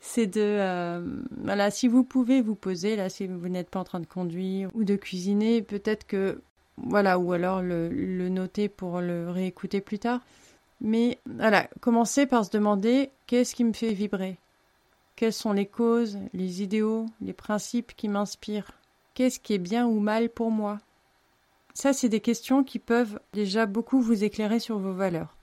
c'est 0.04 0.26
de 0.26 0.40
euh, 0.40 1.00
voilà 1.38 1.70
si 1.70 1.86
vous 1.86 2.02
pouvez 2.02 2.42
vous 2.42 2.56
poser 2.56 2.96
là 2.96 3.08
si 3.08 3.28
vous 3.28 3.48
n'êtes 3.48 3.70
pas 3.70 3.78
en 3.78 3.84
train 3.84 4.00
de 4.00 4.06
conduire 4.06 4.68
ou 4.74 4.82
de 4.82 4.96
cuisiner 4.96 5.62
peut-être 5.62 6.08
que 6.08 6.42
voilà 6.76 7.20
ou 7.20 7.32
alors 7.32 7.62
le, 7.62 7.88
le, 7.88 8.28
noter 8.28 8.68
pour 8.68 9.00
le 9.00 9.30
réécouter 9.30 9.80
plus 9.80 10.00
tard. 10.00 10.20
Mais 10.80 11.18
voilà 11.26 11.68
commencez 11.80 12.26
par 12.26 12.44
se 12.44 12.50
demander 12.50 13.12
qu'est-ce 13.28 13.54
qui 13.54 13.62
me 13.62 13.72
fait 13.72 13.92
vibrer? 13.92 14.38
Quelles 15.14 15.32
sont 15.32 15.52
les 15.52 15.66
causes 15.66 16.18
les 16.34 16.62
idéaux 16.62 17.06
les 17.20 17.32
principes 17.32 17.94
qui 17.94 18.08
m'inspirent? 18.08 18.72
Qu'est-ce 19.14 19.38
qui 19.38 19.54
est 19.54 19.58
bien 19.58 19.86
ou 19.86 20.00
mal 20.00 20.30
pour 20.30 20.50
moi? 20.50 20.78
Ça 21.74 21.92
c'est 21.92 22.08
des 22.08 22.20
questions 22.20 22.64
qui 22.64 22.80
peuvent 22.80 23.20
déjà 23.34 23.66
beaucoup 23.66 24.00
vous 24.00 24.24
éclairer 24.24 24.58
sur 24.58 24.78
vos 24.78 24.94
valeurs. 24.94 25.36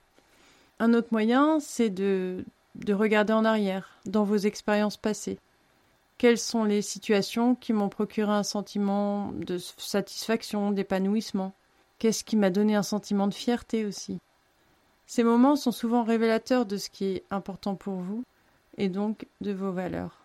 Un 0.80 0.92
autre 0.92 1.08
moyen 1.12 1.60
c'est 1.60 1.90
de 1.90 2.44
de 2.74 2.94
regarder 2.94 3.32
en 3.32 3.44
arrière, 3.44 3.98
dans 4.06 4.24
vos 4.24 4.36
expériences 4.36 4.96
passées. 4.96 5.38
Quelles 6.18 6.38
sont 6.38 6.64
les 6.64 6.82
situations 6.82 7.54
qui 7.54 7.72
m'ont 7.72 7.88
procuré 7.88 8.30
un 8.30 8.42
sentiment 8.42 9.32
de 9.32 9.58
satisfaction, 9.58 10.70
d'épanouissement? 10.70 11.54
Qu'est-ce 11.98 12.24
qui 12.24 12.36
m'a 12.36 12.50
donné 12.50 12.74
un 12.74 12.82
sentiment 12.82 13.26
de 13.26 13.34
fierté 13.34 13.84
aussi? 13.84 14.18
Ces 15.06 15.24
moments 15.24 15.56
sont 15.56 15.72
souvent 15.72 16.04
révélateurs 16.04 16.66
de 16.66 16.76
ce 16.76 16.90
qui 16.90 17.04
est 17.06 17.24
important 17.30 17.74
pour 17.74 17.96
vous 17.96 18.22
et 18.76 18.88
donc 18.88 19.26
de 19.40 19.52
vos 19.52 19.72
valeurs. 19.72 20.20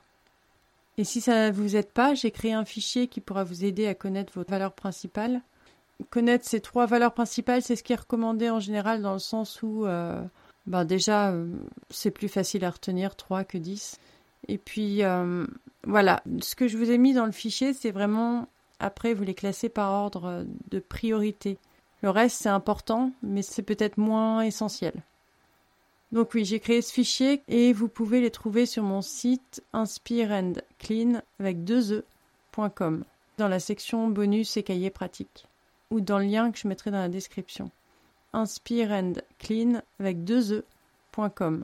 Et 0.97 1.03
si 1.03 1.21
ça 1.21 1.47
ne 1.47 1.55
vous 1.55 1.75
aide 1.75 1.91
pas, 1.91 2.13
j'ai 2.13 2.31
créé 2.31 2.53
un 2.53 2.65
fichier 2.65 3.07
qui 3.07 3.19
pourra 3.19 3.43
vous 3.43 3.65
aider 3.65 3.87
à 3.87 3.95
connaître 3.95 4.31
vos 4.33 4.45
valeurs 4.47 4.73
principales. 4.73 5.41
Connaître 6.09 6.45
ces 6.45 6.61
trois 6.61 6.85
valeurs 6.85 7.13
principales, 7.13 7.61
c'est 7.61 7.75
ce 7.75 7.83
qui 7.83 7.93
est 7.93 7.97
recommandé 7.99 8.49
en 8.49 8.59
général 8.59 9.01
dans 9.01 9.13
le 9.13 9.19
sens 9.19 9.61
où 9.61 9.85
euh, 9.85 10.21
ben 10.67 10.85
déjà, 10.85 11.31
euh, 11.31 11.47
c'est 11.89 12.11
plus 12.11 12.27
facile 12.27 12.65
à 12.65 12.71
retenir 12.71 13.15
3 13.15 13.43
que 13.43 13.57
10. 13.57 13.99
Et 14.47 14.57
puis, 14.57 15.03
euh, 15.03 15.45
voilà, 15.83 16.23
ce 16.41 16.55
que 16.55 16.67
je 16.67 16.77
vous 16.77 16.91
ai 16.91 16.97
mis 16.97 17.13
dans 17.13 17.25
le 17.25 17.31
fichier, 17.31 17.73
c'est 17.73 17.91
vraiment, 17.91 18.47
après, 18.79 19.13
vous 19.13 19.23
les 19.23 19.33
classez 19.33 19.69
par 19.69 19.91
ordre 19.91 20.45
de 20.71 20.79
priorité. 20.79 21.57
Le 22.01 22.09
reste, 22.09 22.41
c'est 22.41 22.49
important, 22.49 23.11
mais 23.23 23.41
c'est 23.41 23.63
peut-être 23.63 23.97
moins 23.97 24.41
essentiel. 24.41 24.93
Donc 26.11 26.33
oui, 26.33 26.45
j'ai 26.45 26.59
créé 26.59 26.81
ce 26.81 26.93
fichier 26.93 27.41
et 27.47 27.73
vous 27.73 27.87
pouvez 27.87 28.21
les 28.21 28.31
trouver 28.31 28.65
sur 28.65 28.83
mon 28.83 29.01
site 29.01 29.63
inspireandclean 29.73 31.21
avec 31.39 31.63
deux 31.63 31.93
e.com 31.93 33.03
dans 33.37 33.47
la 33.47 33.59
section 33.59 34.07
bonus 34.07 34.55
et 34.55 34.63
cahiers 34.63 34.91
pratiques 34.91 35.47
ou 35.91 36.01
dans 36.01 36.19
le 36.19 36.25
lien 36.25 36.51
que 36.51 36.57
je 36.57 36.67
mettrai 36.67 36.91
dans 36.91 36.99
la 36.99 37.09
description 37.09 37.69
inspireandclean 38.35 39.81
avec 39.99 40.23
deux 40.23 40.53
e.com 40.53 41.63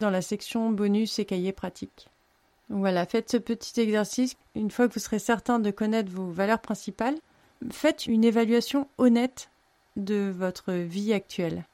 dans 0.00 0.10
la 0.10 0.22
section 0.22 0.70
bonus 0.70 1.18
et 1.18 1.24
cahiers 1.24 1.52
pratiques. 1.52 2.08
voilà, 2.68 3.04
faites 3.06 3.30
ce 3.30 3.36
petit 3.36 3.80
exercice. 3.80 4.36
Une 4.54 4.70
fois 4.70 4.88
que 4.88 4.94
vous 4.94 5.00
serez 5.00 5.18
certain 5.18 5.58
de 5.58 5.70
connaître 5.70 6.10
vos 6.10 6.30
valeurs 6.30 6.60
principales, 6.60 7.18
faites 7.70 8.06
une 8.06 8.24
évaluation 8.24 8.88
honnête 8.98 9.50
de 9.96 10.32
votre 10.34 10.72
vie 10.72 11.12
actuelle. 11.12 11.64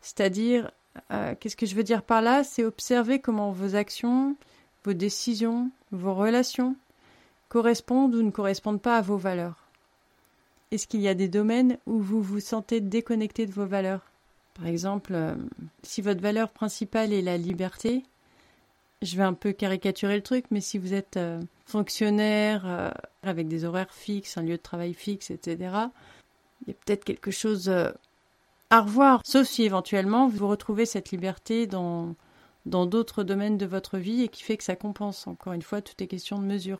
C'est-à-dire, 0.00 0.70
euh, 1.10 1.34
qu'est-ce 1.38 1.56
que 1.56 1.66
je 1.66 1.74
veux 1.74 1.82
dire 1.82 2.02
par 2.02 2.22
là? 2.22 2.44
C'est 2.44 2.64
observer 2.64 3.18
comment 3.20 3.52
vos 3.52 3.74
actions, 3.74 4.36
vos 4.84 4.92
décisions, 4.92 5.70
vos 5.90 6.14
relations 6.14 6.76
correspondent 7.48 8.14
ou 8.14 8.22
ne 8.22 8.30
correspondent 8.30 8.80
pas 8.80 8.96
à 8.96 9.02
vos 9.02 9.16
valeurs. 9.16 9.61
Est-ce 10.72 10.86
qu'il 10.86 11.02
y 11.02 11.08
a 11.08 11.14
des 11.14 11.28
domaines 11.28 11.76
où 11.84 12.00
vous 12.00 12.22
vous 12.22 12.40
sentez 12.40 12.80
déconnecté 12.80 13.44
de 13.44 13.52
vos 13.52 13.66
valeurs? 13.66 14.10
Par 14.54 14.66
exemple, 14.66 15.12
euh, 15.14 15.34
si 15.82 16.00
votre 16.00 16.22
valeur 16.22 16.48
principale 16.48 17.12
est 17.12 17.20
la 17.20 17.36
liberté, 17.36 18.04
je 19.02 19.14
vais 19.18 19.22
un 19.22 19.34
peu 19.34 19.52
caricaturer 19.52 20.16
le 20.16 20.22
truc, 20.22 20.46
mais 20.50 20.62
si 20.62 20.78
vous 20.78 20.94
êtes 20.94 21.18
euh, 21.18 21.42
fonctionnaire 21.66 22.62
euh, 22.64 22.90
avec 23.22 23.48
des 23.48 23.66
horaires 23.66 23.92
fixes, 23.92 24.38
un 24.38 24.42
lieu 24.42 24.56
de 24.56 24.62
travail 24.62 24.94
fixe, 24.94 25.30
etc., 25.30 25.58
il 26.62 26.68
y 26.68 26.70
a 26.70 26.74
peut-être 26.86 27.04
quelque 27.04 27.30
chose 27.30 27.68
à 27.68 28.80
revoir, 28.80 29.20
sauf 29.26 29.46
si 29.46 29.64
éventuellement 29.64 30.26
vous 30.26 30.48
retrouvez 30.48 30.86
cette 30.86 31.10
liberté 31.10 31.66
dans 31.66 32.16
d'autres 32.64 33.24
domaines 33.24 33.58
de 33.58 33.66
votre 33.66 33.98
vie 33.98 34.22
et 34.22 34.28
qui 34.28 34.42
fait 34.42 34.56
que 34.56 34.64
ça 34.64 34.76
compense. 34.76 35.26
Encore 35.26 35.52
une 35.52 35.62
fois, 35.62 35.82
tout 35.82 36.02
est 36.02 36.06
question 36.06 36.38
de 36.38 36.46
mesure. 36.46 36.78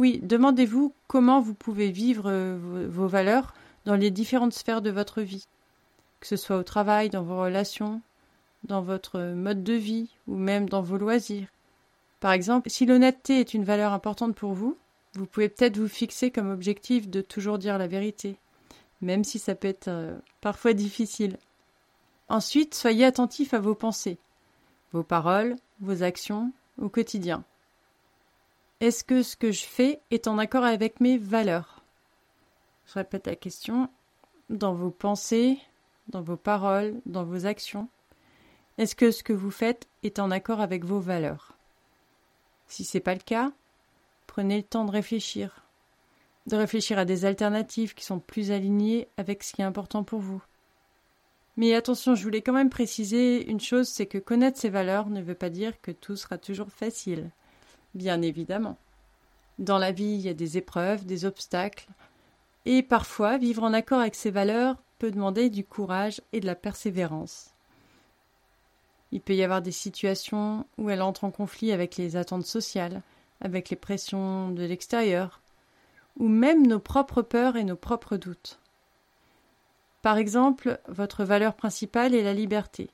Oui, 0.00 0.20
demandez-vous 0.22 0.92
comment 1.06 1.40
vous 1.40 1.54
pouvez 1.54 1.90
vivre 1.90 2.30
vos 2.88 3.06
valeurs 3.06 3.54
dans 3.84 3.94
les 3.94 4.10
différentes 4.10 4.52
sphères 4.52 4.82
de 4.82 4.90
votre 4.90 5.22
vie, 5.22 5.46
que 6.20 6.26
ce 6.26 6.36
soit 6.36 6.56
au 6.56 6.64
travail, 6.64 7.10
dans 7.10 7.22
vos 7.22 7.40
relations, 7.40 8.00
dans 8.64 8.82
votre 8.82 9.20
mode 9.34 9.62
de 9.62 9.74
vie 9.74 10.10
ou 10.26 10.36
même 10.36 10.68
dans 10.68 10.82
vos 10.82 10.98
loisirs. 10.98 11.48
Par 12.20 12.32
exemple, 12.32 12.70
si 12.70 12.86
l'honnêteté 12.86 13.40
est 13.40 13.54
une 13.54 13.64
valeur 13.64 13.92
importante 13.92 14.34
pour 14.34 14.52
vous, 14.52 14.76
vous 15.14 15.26
pouvez 15.26 15.48
peut-être 15.48 15.78
vous 15.78 15.88
fixer 15.88 16.30
comme 16.30 16.50
objectif 16.50 17.08
de 17.08 17.20
toujours 17.20 17.58
dire 17.58 17.78
la 17.78 17.86
vérité, 17.86 18.36
même 19.00 19.24
si 19.24 19.38
ça 19.38 19.54
peut 19.54 19.68
être 19.68 19.88
euh, 19.88 20.16
parfois 20.40 20.72
difficile. 20.72 21.38
Ensuite, 22.28 22.74
soyez 22.74 23.04
attentif 23.04 23.54
à 23.54 23.60
vos 23.60 23.74
pensées, 23.74 24.18
vos 24.92 25.04
paroles, 25.04 25.56
vos 25.80 26.02
actions 26.02 26.52
au 26.78 26.88
quotidien. 26.88 27.44
Est-ce 28.80 29.04
que 29.04 29.22
ce 29.22 29.36
que 29.36 29.52
je 29.52 29.64
fais 29.64 30.00
est 30.10 30.28
en 30.28 30.36
accord 30.36 30.64
avec 30.64 31.00
mes 31.00 31.16
valeurs? 31.16 31.82
Je 32.86 32.92
répète 32.94 33.26
la 33.26 33.34
question. 33.34 33.88
Dans 34.50 34.74
vos 34.74 34.90
pensées, 34.90 35.58
dans 36.08 36.20
vos 36.20 36.36
paroles, 36.36 37.00
dans 37.06 37.24
vos 37.24 37.46
actions, 37.46 37.88
est-ce 38.76 38.94
que 38.94 39.10
ce 39.10 39.22
que 39.22 39.32
vous 39.32 39.50
faites 39.50 39.88
est 40.02 40.18
en 40.18 40.30
accord 40.30 40.60
avec 40.60 40.84
vos 40.84 41.00
valeurs? 41.00 41.56
Si 42.68 42.84
ce 42.84 42.98
n'est 42.98 43.02
pas 43.02 43.14
le 43.14 43.20
cas, 43.20 43.50
prenez 44.26 44.58
le 44.58 44.62
temps 44.62 44.84
de 44.84 44.90
réfléchir, 44.90 45.64
de 46.46 46.56
réfléchir 46.56 46.98
à 46.98 47.06
des 47.06 47.24
alternatives 47.24 47.94
qui 47.94 48.04
sont 48.04 48.20
plus 48.20 48.50
alignées 48.50 49.08
avec 49.16 49.42
ce 49.42 49.54
qui 49.54 49.62
est 49.62 49.64
important 49.64 50.04
pour 50.04 50.20
vous. 50.20 50.42
Mais 51.56 51.74
attention, 51.74 52.14
je 52.14 52.22
voulais 52.22 52.42
quand 52.42 52.52
même 52.52 52.68
préciser 52.68 53.48
une 53.48 53.60
chose, 53.60 53.88
c'est 53.88 54.04
que 54.04 54.18
connaître 54.18 54.58
ses 54.58 54.68
valeurs 54.68 55.08
ne 55.08 55.22
veut 55.22 55.34
pas 55.34 55.48
dire 55.48 55.80
que 55.80 55.92
tout 55.92 56.16
sera 56.16 56.36
toujours 56.36 56.70
facile. 56.70 57.30
Bien 57.96 58.20
évidemment. 58.20 58.76
Dans 59.58 59.78
la 59.78 59.90
vie, 59.90 60.04
il 60.04 60.20
y 60.20 60.28
a 60.28 60.34
des 60.34 60.58
épreuves, 60.58 61.06
des 61.06 61.24
obstacles, 61.24 61.86
et 62.66 62.82
parfois 62.82 63.38
vivre 63.38 63.62
en 63.62 63.72
accord 63.72 64.00
avec 64.00 64.14
ses 64.14 64.30
valeurs 64.30 64.76
peut 64.98 65.10
demander 65.10 65.48
du 65.48 65.64
courage 65.64 66.20
et 66.34 66.40
de 66.40 66.46
la 66.46 66.54
persévérance. 66.54 67.54
Il 69.12 69.22
peut 69.22 69.34
y 69.34 69.42
avoir 69.42 69.62
des 69.62 69.72
situations 69.72 70.66
où 70.76 70.90
elle 70.90 71.00
entre 71.00 71.24
en 71.24 71.30
conflit 71.30 71.72
avec 71.72 71.96
les 71.96 72.16
attentes 72.16 72.44
sociales, 72.44 73.00
avec 73.40 73.70
les 73.70 73.76
pressions 73.76 74.50
de 74.50 74.64
l'extérieur, 74.64 75.40
ou 76.18 76.28
même 76.28 76.66
nos 76.66 76.80
propres 76.80 77.22
peurs 77.22 77.56
et 77.56 77.64
nos 77.64 77.76
propres 77.76 78.18
doutes. 78.18 78.58
Par 80.02 80.18
exemple, 80.18 80.80
votre 80.86 81.24
valeur 81.24 81.54
principale 81.54 82.14
est 82.14 82.22
la 82.22 82.34
liberté, 82.34 82.90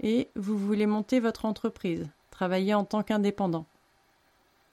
et 0.00 0.28
vous 0.36 0.58
voulez 0.58 0.84
monter 0.84 1.20
votre 1.20 1.46
entreprise, 1.46 2.06
travailler 2.30 2.74
en 2.74 2.84
tant 2.84 3.02
qu'indépendant. 3.02 3.64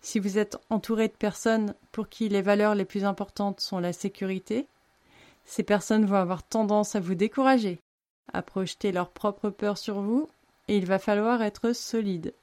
Si 0.01 0.19
vous 0.19 0.37
êtes 0.37 0.57
entouré 0.69 1.07
de 1.07 1.13
personnes 1.13 1.75
pour 1.91 2.09
qui 2.09 2.27
les 2.27 2.41
valeurs 2.41 2.75
les 2.75 2.85
plus 2.85 3.05
importantes 3.05 3.59
sont 3.59 3.79
la 3.79 3.93
sécurité, 3.93 4.67
ces 5.45 5.63
personnes 5.63 6.05
vont 6.05 6.15
avoir 6.15 6.43
tendance 6.43 6.95
à 6.95 6.99
vous 6.99 7.15
décourager, 7.15 7.79
à 8.33 8.41
projeter 8.41 8.91
leurs 8.91 9.11
propres 9.11 9.49
peurs 9.49 9.77
sur 9.77 10.01
vous, 10.01 10.27
et 10.67 10.77
il 10.77 10.85
va 10.85 10.99
falloir 10.99 11.41
être 11.41 11.73
solide. 11.73 12.33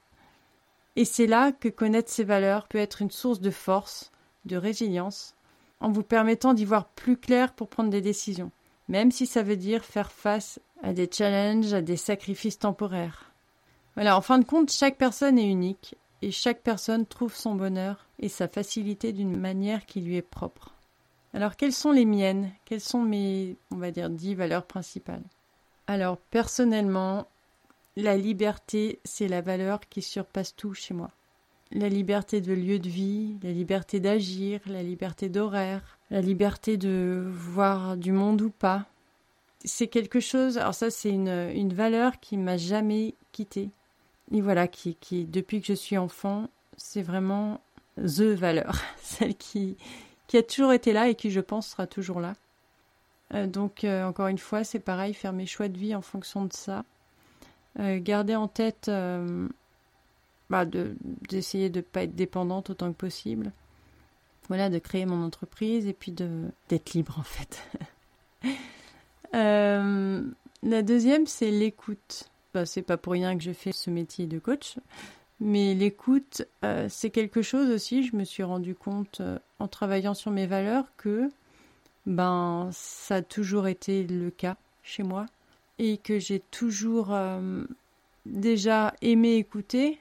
Et 0.95 1.05
c'est 1.05 1.27
là 1.27 1.51
que 1.51 1.69
connaître 1.69 2.11
ces 2.11 2.23
valeurs 2.23 2.67
peut 2.67 2.77
être 2.77 3.01
une 3.01 3.11
source 3.11 3.41
de 3.41 3.51
force, 3.51 4.11
de 4.45 4.57
résilience, 4.57 5.35
en 5.79 5.91
vous 5.91 6.03
permettant 6.03 6.53
d'y 6.53 6.65
voir 6.65 6.85
plus 6.85 7.17
clair 7.17 7.53
pour 7.53 7.69
prendre 7.69 7.89
des 7.89 8.01
décisions, 8.01 8.51
même 8.87 9.11
si 9.11 9.25
ça 9.25 9.43
veut 9.43 9.55
dire 9.55 9.85
faire 9.85 10.11
face 10.11 10.59
à 10.83 10.93
des 10.93 11.09
challenges, 11.11 11.73
à 11.73 11.81
des 11.81 11.97
sacrifices 11.97 12.59
temporaires. 12.59 13.31
Voilà, 13.95 14.17
en 14.17 14.21
fin 14.21 14.39
de 14.39 14.45
compte, 14.45 14.71
chaque 14.71 14.97
personne 14.97 15.37
est 15.37 15.49
unique, 15.49 15.95
et 16.21 16.31
chaque 16.31 16.61
personne 16.61 17.05
trouve 17.05 17.35
son 17.35 17.55
bonheur 17.55 18.07
et 18.19 18.29
sa 18.29 18.47
facilité 18.47 19.13
d'une 19.13 19.37
manière 19.37 19.85
qui 19.85 20.01
lui 20.01 20.17
est 20.17 20.21
propre. 20.21 20.73
Alors 21.33 21.55
quelles 21.55 21.73
sont 21.73 21.91
les 21.91 22.05
miennes? 22.05 22.51
Quelles 22.65 22.81
sont 22.81 23.01
mes, 23.01 23.55
on 23.71 23.77
va 23.77 23.91
dire, 23.91 24.09
dix 24.09 24.35
valeurs 24.35 24.65
principales? 24.65 25.23
Alors 25.87 26.17
personnellement, 26.17 27.27
la 27.95 28.17
liberté, 28.17 28.99
c'est 29.03 29.27
la 29.27 29.41
valeur 29.41 29.79
qui 29.89 30.01
surpasse 30.01 30.55
tout 30.55 30.73
chez 30.73 30.93
moi. 30.93 31.11
La 31.71 31.89
liberté 31.89 32.41
de 32.41 32.53
lieu 32.53 32.79
de 32.79 32.89
vie, 32.89 33.37
la 33.43 33.51
liberté 33.51 33.99
d'agir, 33.99 34.59
la 34.65 34.81
liberté 34.81 35.29
d'horaire, 35.29 35.99
la 36.09 36.21
liberté 36.21 36.77
de 36.77 37.23
voir 37.27 37.95
du 37.95 38.11
monde 38.11 38.41
ou 38.41 38.49
pas. 38.49 38.87
C'est 39.63 39.87
quelque 39.87 40.19
chose, 40.19 40.57
alors 40.57 40.73
ça 40.73 40.89
c'est 40.89 41.11
une, 41.11 41.51
une 41.53 41.73
valeur 41.73 42.19
qui 42.19 42.37
m'a 42.37 42.57
jamais 42.57 43.13
quittée. 43.31 43.69
Et 44.31 44.41
voilà, 44.41 44.67
qui, 44.67 44.95
qui, 44.95 45.25
depuis 45.25 45.61
que 45.61 45.67
je 45.67 45.73
suis 45.73 45.97
enfant, 45.97 46.49
c'est 46.77 47.01
vraiment 47.01 47.61
the 47.97 48.21
valeur, 48.21 48.81
celle 49.01 49.35
qui, 49.35 49.77
qui 50.27 50.37
a 50.37 50.43
toujours 50.43 50.73
été 50.73 50.93
là 50.93 51.09
et 51.09 51.15
qui, 51.15 51.31
je 51.31 51.39
pense, 51.39 51.67
sera 51.67 51.87
toujours 51.87 52.19
là. 52.19 52.35
Euh, 53.33 53.47
donc, 53.47 53.83
euh, 53.83 54.05
encore 54.05 54.27
une 54.27 54.37
fois, 54.37 54.63
c'est 54.63 54.79
pareil, 54.79 55.13
faire 55.13 55.33
mes 55.33 55.45
choix 55.45 55.67
de 55.67 55.77
vie 55.77 55.95
en 55.95 56.01
fonction 56.01 56.45
de 56.45 56.53
ça. 56.53 56.83
Euh, 57.79 57.99
garder 57.99 58.35
en 58.35 58.47
tête 58.47 58.89
bah, 60.49 60.65
d'essayer 60.65 61.69
de 61.69 61.79
ne 61.79 61.83
pas 61.83 62.03
être 62.03 62.15
dépendante 62.15 62.69
autant 62.71 62.91
que 62.91 62.97
possible. 62.97 63.51
Voilà, 64.47 64.69
de 64.69 64.79
créer 64.79 65.05
mon 65.05 65.23
entreprise 65.23 65.85
et 65.85 65.93
puis 65.93 66.11
d'être 66.11 66.93
libre 66.93 67.19
en 67.19 67.23
fait. 67.23 67.63
la 70.63 70.81
deuxième, 70.81 71.27
c'est 71.27 71.51
l'écoute. 71.51 72.29
Bah, 72.59 72.65
c'est 72.65 72.81
pas 72.81 72.97
pour 72.97 73.13
rien 73.13 73.37
que 73.37 73.43
je 73.43 73.53
fais 73.53 73.71
ce 73.71 73.89
métier 73.89 74.27
de 74.27 74.37
coach. 74.37 74.75
Mais 75.39 75.73
l'écoute, 75.73 76.41
euh, 76.65 76.87
c'est 76.89 77.09
quelque 77.09 77.41
chose 77.41 77.69
aussi, 77.69 78.05
je 78.05 78.17
me 78.17 78.25
suis 78.25 78.43
rendu 78.43 78.75
compte 78.75 79.21
euh, 79.21 79.39
en 79.59 79.69
travaillant 79.69 80.13
sur 80.13 80.29
mes 80.29 80.45
valeurs 80.45 80.91
que 80.97 81.31
ben 82.05 82.69
ça 82.73 83.15
a 83.15 83.21
toujours 83.21 83.69
été 83.69 84.05
le 84.05 84.29
cas 84.29 84.57
chez 84.83 85.03
moi 85.03 85.25
et 85.77 85.97
que 85.99 86.19
j'ai 86.19 86.41
toujours 86.51 87.13
euh, 87.13 87.63
déjà 88.25 88.93
aimé 89.01 89.35
écouter, 89.35 89.97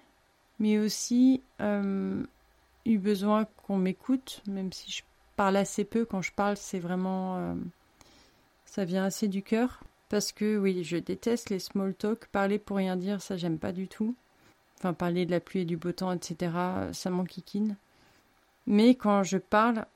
mais 0.59 0.79
aussi 0.79 1.43
eu 1.61 2.99
besoin 2.99 3.47
qu'on 3.69 3.79
m'écoute, 3.79 4.43
même 4.49 4.73
si 4.73 4.91
je 4.91 5.03
parle 5.37 5.57
assez 5.57 5.85
peu. 5.85 6.05
Quand 6.05 6.23
je 6.23 6.33
parle, 6.33 6.57
c'est 6.57 6.81
vraiment 6.81 7.57
ça 8.65 8.85
vient 8.85 9.05
assez 9.05 9.29
du 9.29 9.43
cœur 9.43 9.85
parce 10.09 10.33
que 10.33 10.57
oui, 10.57 10.85
je 10.85 10.97
déteste 10.97 11.51
les 11.51 11.59
small 11.59 11.95
talk, 11.95 12.27
parler 12.27 12.59
pour 12.59 12.79
rien 12.79 12.97
dire, 12.97 13.21
ça 13.21 13.37
j'aime 13.37 13.59
pas 13.59 13.73
du 13.73 13.89
tout. 13.89 14.15
Enfin, 14.79 14.93
parler 14.95 15.27
de 15.27 15.31
la 15.31 15.41
pluie 15.41 15.61
et 15.61 15.65
du 15.65 15.77
beau 15.77 15.93
temps, 15.93 16.13
etc., 16.13 16.53
ça 16.93 17.11
m'enquiquine. 17.11 17.77
Mais 18.67 18.95
quand 18.95 19.23
je 19.23 19.39
parle, 19.39 19.87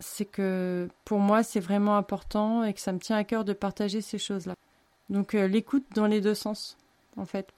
c'est 0.00 0.24
que 0.24 0.88
pour 1.04 1.18
moi, 1.18 1.42
c'est 1.42 1.60
vraiment 1.60 1.96
important 1.96 2.64
et 2.64 2.72
que 2.72 2.80
ça 2.80 2.92
me 2.92 2.98
tient 2.98 3.16
à 3.16 3.24
cœur 3.24 3.44
de 3.44 3.52
partager 3.52 4.00
ces 4.00 4.18
choses-là. 4.18 4.54
Donc, 5.10 5.34
euh, 5.34 5.46
l'écoute 5.46 5.84
dans 5.94 6.06
les 6.06 6.20
deux 6.20 6.34
sens, 6.34 6.78
en 7.16 7.26
fait. 7.26 7.52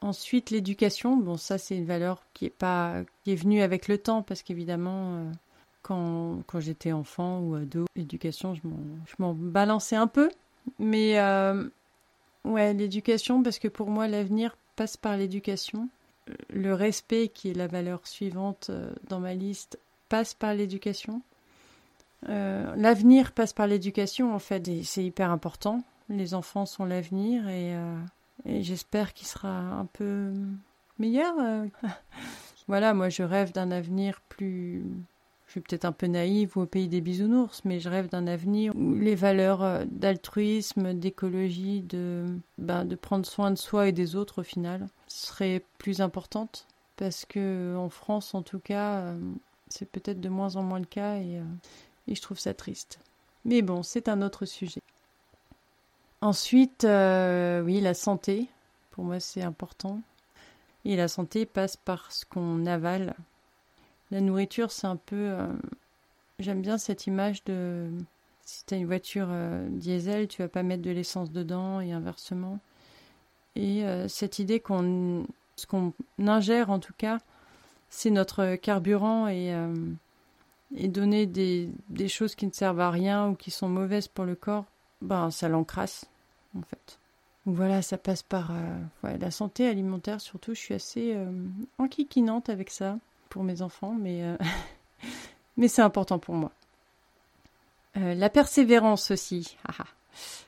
Ensuite, 0.00 0.50
l'éducation. 0.50 1.16
Bon, 1.16 1.36
ça, 1.36 1.56
c'est 1.56 1.76
une 1.76 1.86
valeur 1.86 2.22
qui 2.34 2.46
est 2.46 2.50
pas, 2.50 3.02
qui 3.22 3.32
est 3.32 3.36
venue 3.36 3.62
avec 3.62 3.86
le 3.86 3.98
temps, 3.98 4.22
parce 4.22 4.42
qu'évidemment, 4.42 5.16
euh, 5.16 5.30
quand, 5.82 6.42
quand 6.46 6.60
j'étais 6.60 6.92
enfant 6.92 7.40
ou 7.40 7.54
ado, 7.54 7.84
l'éducation, 7.96 8.54
je 8.54 8.62
m'en 9.18 9.34
balançais 9.34 9.96
un 9.96 10.08
peu. 10.08 10.30
Mais, 10.78 11.18
euh, 11.18 11.68
ouais, 12.44 12.72
l'éducation, 12.74 13.42
parce 13.42 13.58
que 13.58 13.68
pour 13.68 13.90
moi, 13.90 14.08
l'avenir 14.08 14.56
passe 14.76 14.96
par 14.96 15.16
l'éducation. 15.16 15.88
Le 16.48 16.74
respect, 16.74 17.28
qui 17.28 17.50
est 17.50 17.54
la 17.54 17.66
valeur 17.66 18.06
suivante 18.06 18.68
euh, 18.70 18.90
dans 19.08 19.20
ma 19.20 19.34
liste, 19.34 19.78
passe 20.08 20.34
par 20.34 20.54
l'éducation. 20.54 21.20
Euh, 22.28 22.74
l'avenir 22.76 23.32
passe 23.32 23.52
par 23.52 23.66
l'éducation, 23.66 24.34
en 24.34 24.38
fait, 24.38 24.66
et 24.68 24.82
c'est 24.84 25.04
hyper 25.04 25.30
important. 25.30 25.82
Les 26.08 26.34
enfants 26.34 26.66
sont 26.66 26.84
l'avenir 26.84 27.48
et, 27.48 27.74
et 28.44 28.62
j'espère 28.62 29.14
qu'il 29.14 29.26
sera 29.26 29.48
un 29.48 29.86
peu 29.86 30.32
meilleur. 30.98 31.34
voilà, 32.68 32.92
moi 32.92 33.08
je 33.08 33.22
rêve 33.22 33.52
d'un 33.52 33.70
avenir 33.70 34.20
plus 34.28 34.84
suis 35.54 35.60
peut-être 35.60 35.84
un 35.84 35.92
peu 35.92 36.08
naïve 36.08 36.58
ou 36.58 36.62
au 36.62 36.66
pays 36.66 36.88
des 36.88 37.00
bisounours, 37.00 37.64
mais 37.64 37.78
je 37.78 37.88
rêve 37.88 38.08
d'un 38.08 38.26
avenir 38.26 38.74
où 38.74 38.94
les 38.94 39.14
valeurs 39.14 39.62
euh, 39.62 39.84
d'altruisme, 39.88 40.94
d'écologie, 40.94 41.82
de, 41.82 42.26
ben, 42.58 42.84
de 42.84 42.96
prendre 42.96 43.24
soin 43.24 43.52
de 43.52 43.56
soi 43.56 43.86
et 43.86 43.92
des 43.92 44.16
autres 44.16 44.40
au 44.40 44.44
final 44.44 44.88
seraient 45.06 45.62
plus 45.78 46.00
importantes. 46.00 46.66
Parce 46.96 47.24
que 47.24 47.76
en 47.76 47.88
France, 47.88 48.34
en 48.34 48.42
tout 48.42 48.58
cas, 48.58 48.98
euh, 48.98 49.18
c'est 49.68 49.88
peut-être 49.88 50.20
de 50.20 50.28
moins 50.28 50.56
en 50.56 50.64
moins 50.64 50.80
le 50.80 50.86
cas 50.86 51.18
et, 51.18 51.38
euh, 51.38 51.44
et 52.08 52.16
je 52.16 52.22
trouve 52.22 52.40
ça 52.40 52.52
triste. 52.52 52.98
Mais 53.44 53.62
bon, 53.62 53.84
c'est 53.84 54.08
un 54.08 54.22
autre 54.22 54.46
sujet. 54.46 54.82
Ensuite, 56.20 56.82
oui, 56.82 57.80
la 57.80 57.94
santé. 57.94 58.48
Pour 58.90 59.04
moi, 59.04 59.20
c'est 59.20 59.42
important. 59.42 60.00
Et 60.84 60.96
la 60.96 61.06
santé 61.06 61.46
passe 61.46 61.76
par 61.76 62.10
ce 62.10 62.24
qu'on 62.24 62.66
avale. 62.66 63.14
La 64.14 64.20
nourriture, 64.20 64.70
c'est 64.70 64.86
un 64.86 64.94
peu... 64.94 65.16
Euh, 65.16 65.48
j'aime 66.38 66.62
bien 66.62 66.78
cette 66.78 67.08
image 67.08 67.42
de... 67.42 67.90
Si 68.44 68.64
tu 68.64 68.76
une 68.76 68.86
voiture 68.86 69.26
euh, 69.28 69.66
diesel, 69.68 70.28
tu 70.28 70.40
vas 70.40 70.46
pas 70.46 70.62
mettre 70.62 70.82
de 70.82 70.92
l'essence 70.92 71.32
dedans 71.32 71.80
et 71.80 71.90
inversement. 71.90 72.60
Et 73.56 73.84
euh, 73.84 74.06
cette 74.06 74.38
idée 74.38 74.60
qu'on... 74.60 75.26
Ce 75.56 75.66
qu'on 75.66 75.92
ingère, 76.20 76.70
en 76.70 76.78
tout 76.78 76.92
cas, 76.96 77.18
c'est 77.90 78.10
notre 78.10 78.54
carburant 78.54 79.26
et, 79.28 79.54
et 80.74 80.88
donner 80.88 81.26
des, 81.26 81.70
choses 82.08 82.34
qui 82.34 82.46
ne 82.46 82.52
servent 82.52 82.80
à 82.80 82.90
rien 82.90 83.28
ou 83.28 83.34
qui 83.36 83.52
sont 83.52 83.68
mauvaises 83.68 84.08
pour 84.08 84.24
le 84.24 84.34
corps, 84.34 84.64
ben 85.00 85.30
ça 85.30 85.48
l'encrasse, 85.48 86.06
en 86.58 86.62
fait. 86.62 86.98
Voilà, 87.46 87.82
ça 87.82 87.96
passe 87.96 88.24
par 88.24 88.50
la 89.04 89.30
santé 89.30 89.68
alimentaire 89.68 90.20
surtout. 90.20 90.54
Je 90.54 90.60
suis 90.60 90.74
assez 90.74 91.16
enquiquinante 91.78 92.48
avec 92.48 92.70
ça 92.70 92.98
mes 93.42 93.62
enfants, 93.62 93.96
mais, 93.98 94.22
euh, 94.22 94.36
mais 95.56 95.68
c'est 95.68 95.82
important 95.82 96.18
pour 96.18 96.34
moi. 96.34 96.52
la 97.96 98.30
persévérance 98.30 99.10
aussi. 99.10 99.56
Ah, 99.66 99.74
ah. 99.80 99.86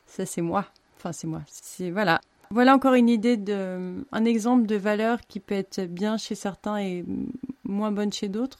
ça 0.05 0.25
c'est 0.25 0.41
moi. 0.41 0.65
Enfin 0.97 1.11
c'est 1.11 1.27
moi. 1.27 1.41
C'est 1.47 1.91
voilà. 1.91 2.21
Voilà 2.49 2.73
encore 2.73 2.93
une 2.93 3.09
idée 3.09 3.35
de 3.35 4.05
un 4.13 4.25
exemple 4.25 4.67
de 4.67 4.75
valeur 4.77 5.19
qui 5.27 5.41
peut 5.41 5.55
être 5.55 5.81
bien 5.81 6.17
chez 6.17 6.35
certains 6.35 6.77
et 6.77 7.03
moins 7.65 7.91
bonne 7.91 8.13
chez 8.13 8.29
d'autres. 8.29 8.57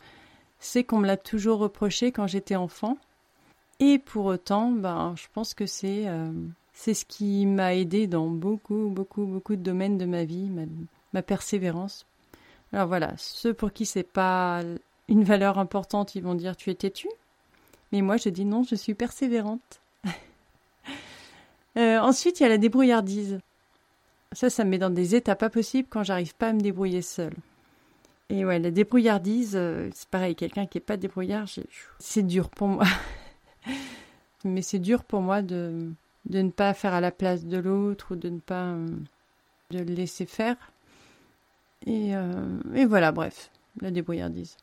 C'est 0.59 0.83
qu'on 0.83 0.97
me 0.97 1.07
l'a 1.07 1.17
toujours 1.17 1.59
reproché 1.59 2.11
quand 2.11 2.27
j'étais 2.27 2.57
enfant. 2.57 2.97
Et 3.79 3.99
pour 3.99 4.25
autant, 4.25 4.71
ben, 4.71 5.13
je 5.15 5.27
pense 5.33 5.53
que 5.53 5.65
c'est 5.65 6.07
c'est 6.77 6.93
ce 6.93 7.05
qui 7.05 7.47
m'a 7.47 7.73
aidé 7.73 8.05
dans 8.05 8.27
beaucoup, 8.27 8.89
beaucoup, 8.89 9.25
beaucoup 9.25 9.55
de 9.55 9.63
domaines 9.63 9.97
de 9.97 10.05
ma 10.05 10.25
vie, 10.25 10.47
ma, 11.11 11.21
persévérance. 11.23 12.05
Alors 12.73 12.87
voilà, 12.87 13.13
ceux 13.17 13.53
pour 13.53 13.71
qui 13.71 13.85
c'est 13.85 14.03
pas 14.03 14.61
une 15.07 15.23
valeur 15.23 15.57
importante, 15.57 16.15
ils 16.15 16.23
vont 16.23 16.35
dire 16.35 16.55
tu 16.55 16.69
es 16.69 16.75
têtu. 16.75 17.07
Mais 17.91 18.01
moi, 18.01 18.17
je 18.17 18.29
dis 18.29 18.45
non, 18.45 18.63
je 18.63 18.75
suis 18.75 18.93
persévérante. 18.93 19.81
Euh, 21.77 21.99
ensuite, 21.99 22.39
il 22.39 22.43
y 22.43 22.45
a 22.47 22.49
la 22.49 22.57
débrouillardise. 22.57 23.37
Ça, 24.31 24.49
ça 24.49 24.63
me 24.63 24.71
met 24.71 24.79
dans 24.79 24.89
des 24.89 25.13
états 25.13 25.35
pas 25.35 25.51
possibles 25.51 25.87
quand 25.87 26.01
j'arrive 26.01 26.33
pas 26.33 26.47
à 26.47 26.53
me 26.53 26.59
débrouiller 26.59 27.03
seule. 27.03 27.35
Et 28.29 28.45
ouais, 28.45 28.57
la 28.57 28.71
débrouillardise, 28.71 29.53
euh, 29.55 29.87
c'est 29.93 30.09
pareil, 30.09 30.35
quelqu'un 30.35 30.65
qui 30.65 30.79
est 30.79 30.81
pas 30.81 30.97
débrouillard, 30.97 31.45
c'est 31.99 32.23
dur 32.23 32.49
pour 32.49 32.67
moi. 32.67 32.85
Mais 34.43 34.63
c'est 34.63 34.79
dur 34.79 35.03
pour 35.03 35.21
moi 35.21 35.43
de, 35.43 35.91
de 36.25 36.41
ne 36.41 36.49
pas 36.49 36.73
faire 36.73 36.95
à 36.95 37.01
la 37.01 37.11
place 37.11 37.45
de 37.45 37.57
l'autre 37.57 38.13
ou 38.13 38.15
de 38.15 38.29
ne 38.29 38.39
pas 38.39 38.71
euh, 38.71 38.87
de 39.69 39.79
le 39.79 39.93
laisser 39.93 40.25
faire. 40.25 40.57
Et, 41.85 42.15
euh, 42.15 42.59
et, 42.75 42.85
voilà, 42.85 43.11
bref, 43.11 43.51
la 43.81 43.91
débrouillardise. 43.91 44.57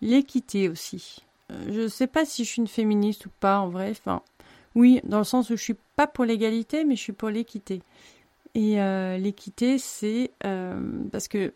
L'équité 0.00 0.68
aussi. 0.68 1.24
Euh, 1.50 1.64
je 1.68 1.80
ne 1.82 1.88
sais 1.88 2.06
pas 2.06 2.24
si 2.24 2.44
je 2.44 2.50
suis 2.50 2.62
une 2.62 2.68
féministe 2.68 3.26
ou 3.26 3.30
pas 3.40 3.58
en 3.58 3.68
vrai. 3.68 3.90
Enfin, 3.90 4.22
oui, 4.74 5.00
dans 5.04 5.18
le 5.18 5.24
sens 5.24 5.50
où 5.50 5.56
je 5.56 5.62
suis 5.62 5.76
pas 5.96 6.06
pour 6.06 6.24
l'égalité, 6.24 6.84
mais 6.84 6.96
je 6.96 7.02
suis 7.02 7.12
pour 7.12 7.30
l'équité. 7.30 7.82
Et 8.54 8.76
l'équité, 9.18 9.76
c'est 9.76 10.30
parce 11.12 11.28
que 11.28 11.52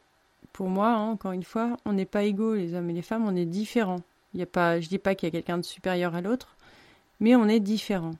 pour 0.52 0.68
moi, 0.68 0.88
hein, 0.88 1.10
encore 1.10 1.32
une 1.32 1.44
fois, 1.44 1.76
on 1.86 1.94
n'est 1.94 2.04
pas 2.04 2.24
égaux, 2.24 2.54
les 2.54 2.74
hommes 2.74 2.90
et 2.90 2.92
les 2.92 3.02
femmes, 3.02 3.26
on 3.26 3.36
est 3.36 3.46
différents. 3.46 4.02
Il 4.34 4.40
y 4.40 4.42
a 4.42 4.46
pas, 4.46 4.80
je 4.80 4.88
dis 4.88 4.98
pas 4.98 5.14
qu'il 5.14 5.26
y 5.26 5.30
a 5.30 5.32
quelqu'un 5.32 5.58
de 5.58 5.64
supérieur 5.64 6.14
à 6.14 6.20
l'autre, 6.20 6.56
mais 7.18 7.34
on 7.36 7.48
est 7.48 7.60
différents. 7.60 8.14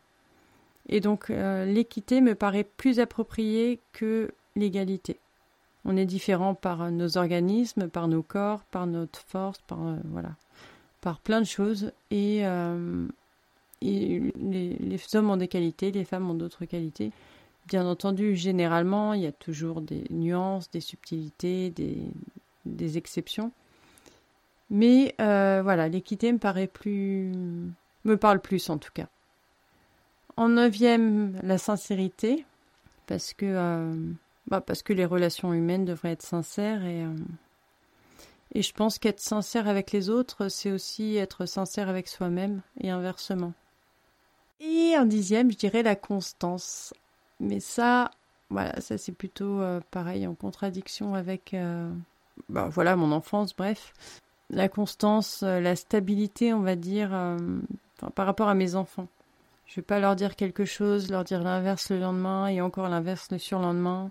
Et 0.88 1.00
donc 1.00 1.30
euh, 1.30 1.64
l'équité 1.66 2.20
me 2.20 2.34
paraît 2.34 2.64
plus 2.64 2.98
appropriée 2.98 3.80
que 3.92 4.32
l'égalité. 4.56 5.18
On 5.84 5.96
est 5.96 6.06
différent 6.06 6.54
par 6.54 6.90
nos 6.90 7.16
organismes, 7.16 7.88
par 7.88 8.08
nos 8.08 8.22
corps, 8.22 8.62
par 8.64 8.86
notre 8.86 9.20
force, 9.20 9.58
par 9.66 9.86
euh, 9.86 9.96
voilà, 10.04 10.30
par 11.00 11.20
plein 11.20 11.40
de 11.40 11.46
choses. 11.46 11.92
Et, 12.10 12.46
euh, 12.46 13.06
les, 13.82 14.98
hommes 15.14 15.30
ont 15.30 15.36
des 15.36 15.48
qualités, 15.48 15.90
les 15.90 16.04
femmes 16.04 16.30
ont 16.30 16.34
d'autres 16.34 16.66
qualités. 16.66 17.12
Bien 17.66 17.86
entendu, 17.86 18.36
généralement, 18.36 19.14
il 19.14 19.22
y 19.22 19.26
a 19.26 19.32
toujours 19.32 19.80
des 19.80 20.04
nuances, 20.10 20.70
des 20.70 20.80
subtilités, 20.80 21.70
des, 21.70 22.98
exceptions. 22.98 23.52
Mais 24.68 25.14
voilà, 25.18 25.88
l'équité 25.88 26.30
me 26.32 26.38
paraît 26.38 26.66
plus, 26.66 27.32
me 28.04 28.16
parle 28.16 28.40
plus 28.40 28.68
en 28.68 28.76
tout 28.76 28.92
cas. 28.92 29.08
En 30.36 30.48
neuvième, 30.48 31.38
la 31.42 31.58
sincérité, 31.58 32.46
parce 33.06 33.34
que, 33.34 33.44
euh, 33.44 33.94
bah 34.50 34.60
parce 34.60 34.82
que 34.82 34.92
les 34.92 35.04
relations 35.04 35.52
humaines 35.52 35.84
devraient 35.84 36.12
être 36.12 36.22
sincères 36.22 36.84
et, 36.84 37.04
euh, 37.04 37.14
et 38.54 38.62
je 38.62 38.72
pense 38.72 38.98
qu'être 38.98 39.20
sincère 39.20 39.68
avec 39.68 39.92
les 39.92 40.10
autres, 40.10 40.48
c'est 40.48 40.72
aussi 40.72 41.16
être 41.16 41.46
sincère 41.46 41.88
avec 41.88 42.08
soi-même 42.08 42.60
et 42.80 42.90
inversement. 42.90 43.52
Et 44.60 44.94
en 44.98 45.06
dixième, 45.06 45.50
je 45.50 45.56
dirais 45.56 45.82
la 45.82 45.96
constance. 45.96 46.92
Mais 47.38 47.60
ça, 47.60 48.10
voilà, 48.50 48.78
ça 48.80 48.98
c'est 48.98 49.12
plutôt 49.12 49.60
euh, 49.60 49.80
pareil, 49.90 50.26
en 50.26 50.34
contradiction 50.34 51.14
avec, 51.14 51.56
bah, 52.48 52.68
voilà, 52.68 52.96
mon 52.96 53.12
enfance, 53.12 53.54
bref. 53.56 53.94
La 54.50 54.68
constance, 54.68 55.42
la 55.42 55.76
stabilité, 55.76 56.52
on 56.52 56.60
va 56.60 56.74
dire, 56.74 57.10
par 58.16 58.26
rapport 58.26 58.48
à 58.48 58.54
mes 58.54 58.74
enfants. 58.74 59.06
Je 59.70 59.76
vais 59.76 59.82
pas 59.82 60.00
leur 60.00 60.16
dire 60.16 60.34
quelque 60.34 60.64
chose, 60.64 61.10
leur 61.10 61.22
dire 61.22 61.44
l'inverse 61.44 61.90
le 61.90 62.00
lendemain 62.00 62.48
et 62.48 62.60
encore 62.60 62.88
l'inverse 62.88 63.28
le 63.30 63.38
surlendemain. 63.38 64.10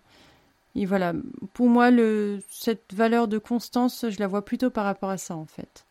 Et 0.75 0.85
voilà, 0.85 1.13
pour 1.53 1.67
moi, 1.67 1.89
cette 2.49 2.93
valeur 2.93 3.27
de 3.27 3.37
constance, 3.37 4.05
je 4.09 4.19
la 4.19 4.27
vois 4.27 4.45
plutôt 4.45 4.69
par 4.69 4.85
rapport 4.85 5.09
à 5.09 5.17
ça 5.17 5.35
en 5.35 5.45
fait. 5.45 5.85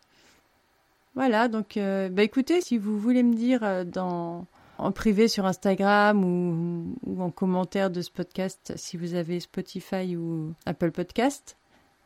Voilà, 1.19 1.49
donc 1.49 1.77
euh, 1.77 2.09
bah 2.09 2.23
écoutez, 2.23 2.61
si 2.61 2.79
vous 2.79 2.97
voulez 2.97 3.25
me 3.25 3.35
dire 3.35 3.65
euh, 3.65 3.83
dans, 3.83 4.47
en 4.79 4.93
privé 4.93 5.27
sur 5.27 5.47
Instagram 5.47 6.25
ou, 6.25 7.21
en 7.21 7.31
commentaire 7.31 7.91
de 7.91 8.03
ce 8.03 8.11
podcast, 8.11 8.73
si 8.77 8.97
vous 8.97 9.15
avez 9.15 9.41
Spotify 9.41 10.17
ou 10.17 10.55
Apple 10.65 10.93
Podcast, 10.93 11.57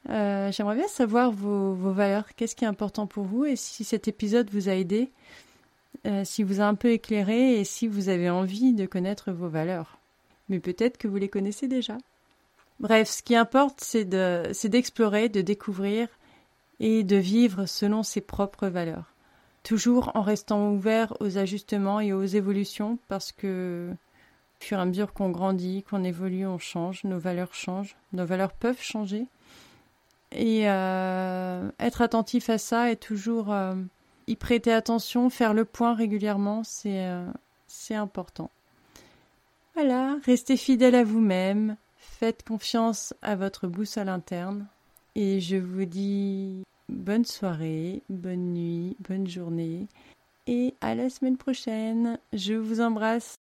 euh, 0.09 0.51
j'aimerais 0.51 0.77
bien 0.77 0.89
savoir 0.89 1.31
vos, 1.31 1.75
valeurs, 1.75 2.35
qu'est-ce 2.37 2.57
qui 2.57 2.65
est 2.65 2.69
important 2.69 3.07
pour 3.07 3.25
vous 3.25 3.45
et 3.45 3.55
si 3.55 3.85
cet 3.85 4.09
épisode 4.09 4.49
vous 4.51 4.71
a 4.71 4.73
aidé. 4.73 5.11
Si 6.25 6.43
vous 6.43 6.61
a 6.61 6.65
un 6.65 6.75
peu 6.75 6.91
éclairé 6.91 7.61
et 7.61 7.65
si 7.65 7.87
vous 7.87 8.09
avez 8.09 8.31
envie 8.31 8.73
de 8.73 8.87
connaître 8.87 9.31
vos 9.31 9.49
valeurs. 9.49 9.99
Mais 10.49 10.59
peut-être 10.59 10.97
que 10.97 11.07
vous 11.07 11.19
les 11.19 11.29
connaissez 11.29 11.69
déjà. 11.69 11.97
Bref, 12.83 13.09
ce 13.09 13.23
qui 13.23 13.37
importe, 13.37 13.81
c'est 13.81 14.05
d'explorer, 14.05 15.29
de, 15.29 15.41
découvrir 15.41 16.09
et 16.81 17.05
de 17.05 17.17
vivre 17.17 17.67
selon 17.67 18.03
ses 18.03 18.21
propres 18.21 18.67
valeurs. 18.67 19.15
Toujours 19.63 20.11
en 20.17 20.23
restant 20.23 20.73
ouvert 20.73 21.15
aux 21.21 21.39
ajustements 21.39 22.01
et 22.01 22.13
aux 22.13 22.25
évolutions 22.25 22.99
parce 23.07 23.31
que 23.31 23.91
au 23.93 24.65
fur 24.65 24.79
et 24.79 24.81
à 24.81 24.85
mesure 24.85 25.13
qu'on 25.13 25.31
grandit, 25.31 25.85
qu'on 25.85 26.03
évolue, 26.03 26.45
on 26.45 26.59
change, 26.59 27.05
nos 27.05 27.21
valeurs 27.21 27.55
changent, 27.55 27.97
nos 28.13 28.27
valeurs 28.27 28.53
peuvent 28.53 28.83
changer. 28.83 29.27
Et 30.33 30.69
euh, 30.69 31.71
être 31.79 32.03
attentif 32.03 32.51
à 32.51 32.59
ça 32.59 32.91
et 32.91 32.97
toujours 32.97 33.53
euh, 33.53 33.75
y 34.27 34.35
prêter 34.35 34.73
attention, 34.73 35.31
faire 35.31 35.55
le 35.55 35.65
point 35.65 35.95
régulièrement, 35.95 36.65
c'est 36.65 37.07
euh, 37.07 37.27
important. 37.91 38.51
Voilà, 39.75 40.17
restez 40.25 40.57
fidèle 40.57 40.97
à 40.97 41.05
vous-même, 41.05 41.77
faites 42.23 42.45
confiance 42.45 43.15
à 43.21 43.35
votre 43.35 43.67
boussole 43.67 44.09
interne 44.09 44.69
et 45.17 45.41
je 45.41 45.57
vous 45.57 45.87
dis 45.87 46.63
bonne 46.89 47.25
soirée, 47.25 48.01
bonne 48.09 48.55
nuit, 48.55 48.97
bonne 49.01 49.27
journée 49.27 49.89
et 50.47 50.73
à 50.81 50.95
la 50.95 51.11
semaine 51.11 51.37
prochaine. 51.37 52.21
Je 52.33 52.55
vous 52.55 52.81
embrasse. 52.81 53.43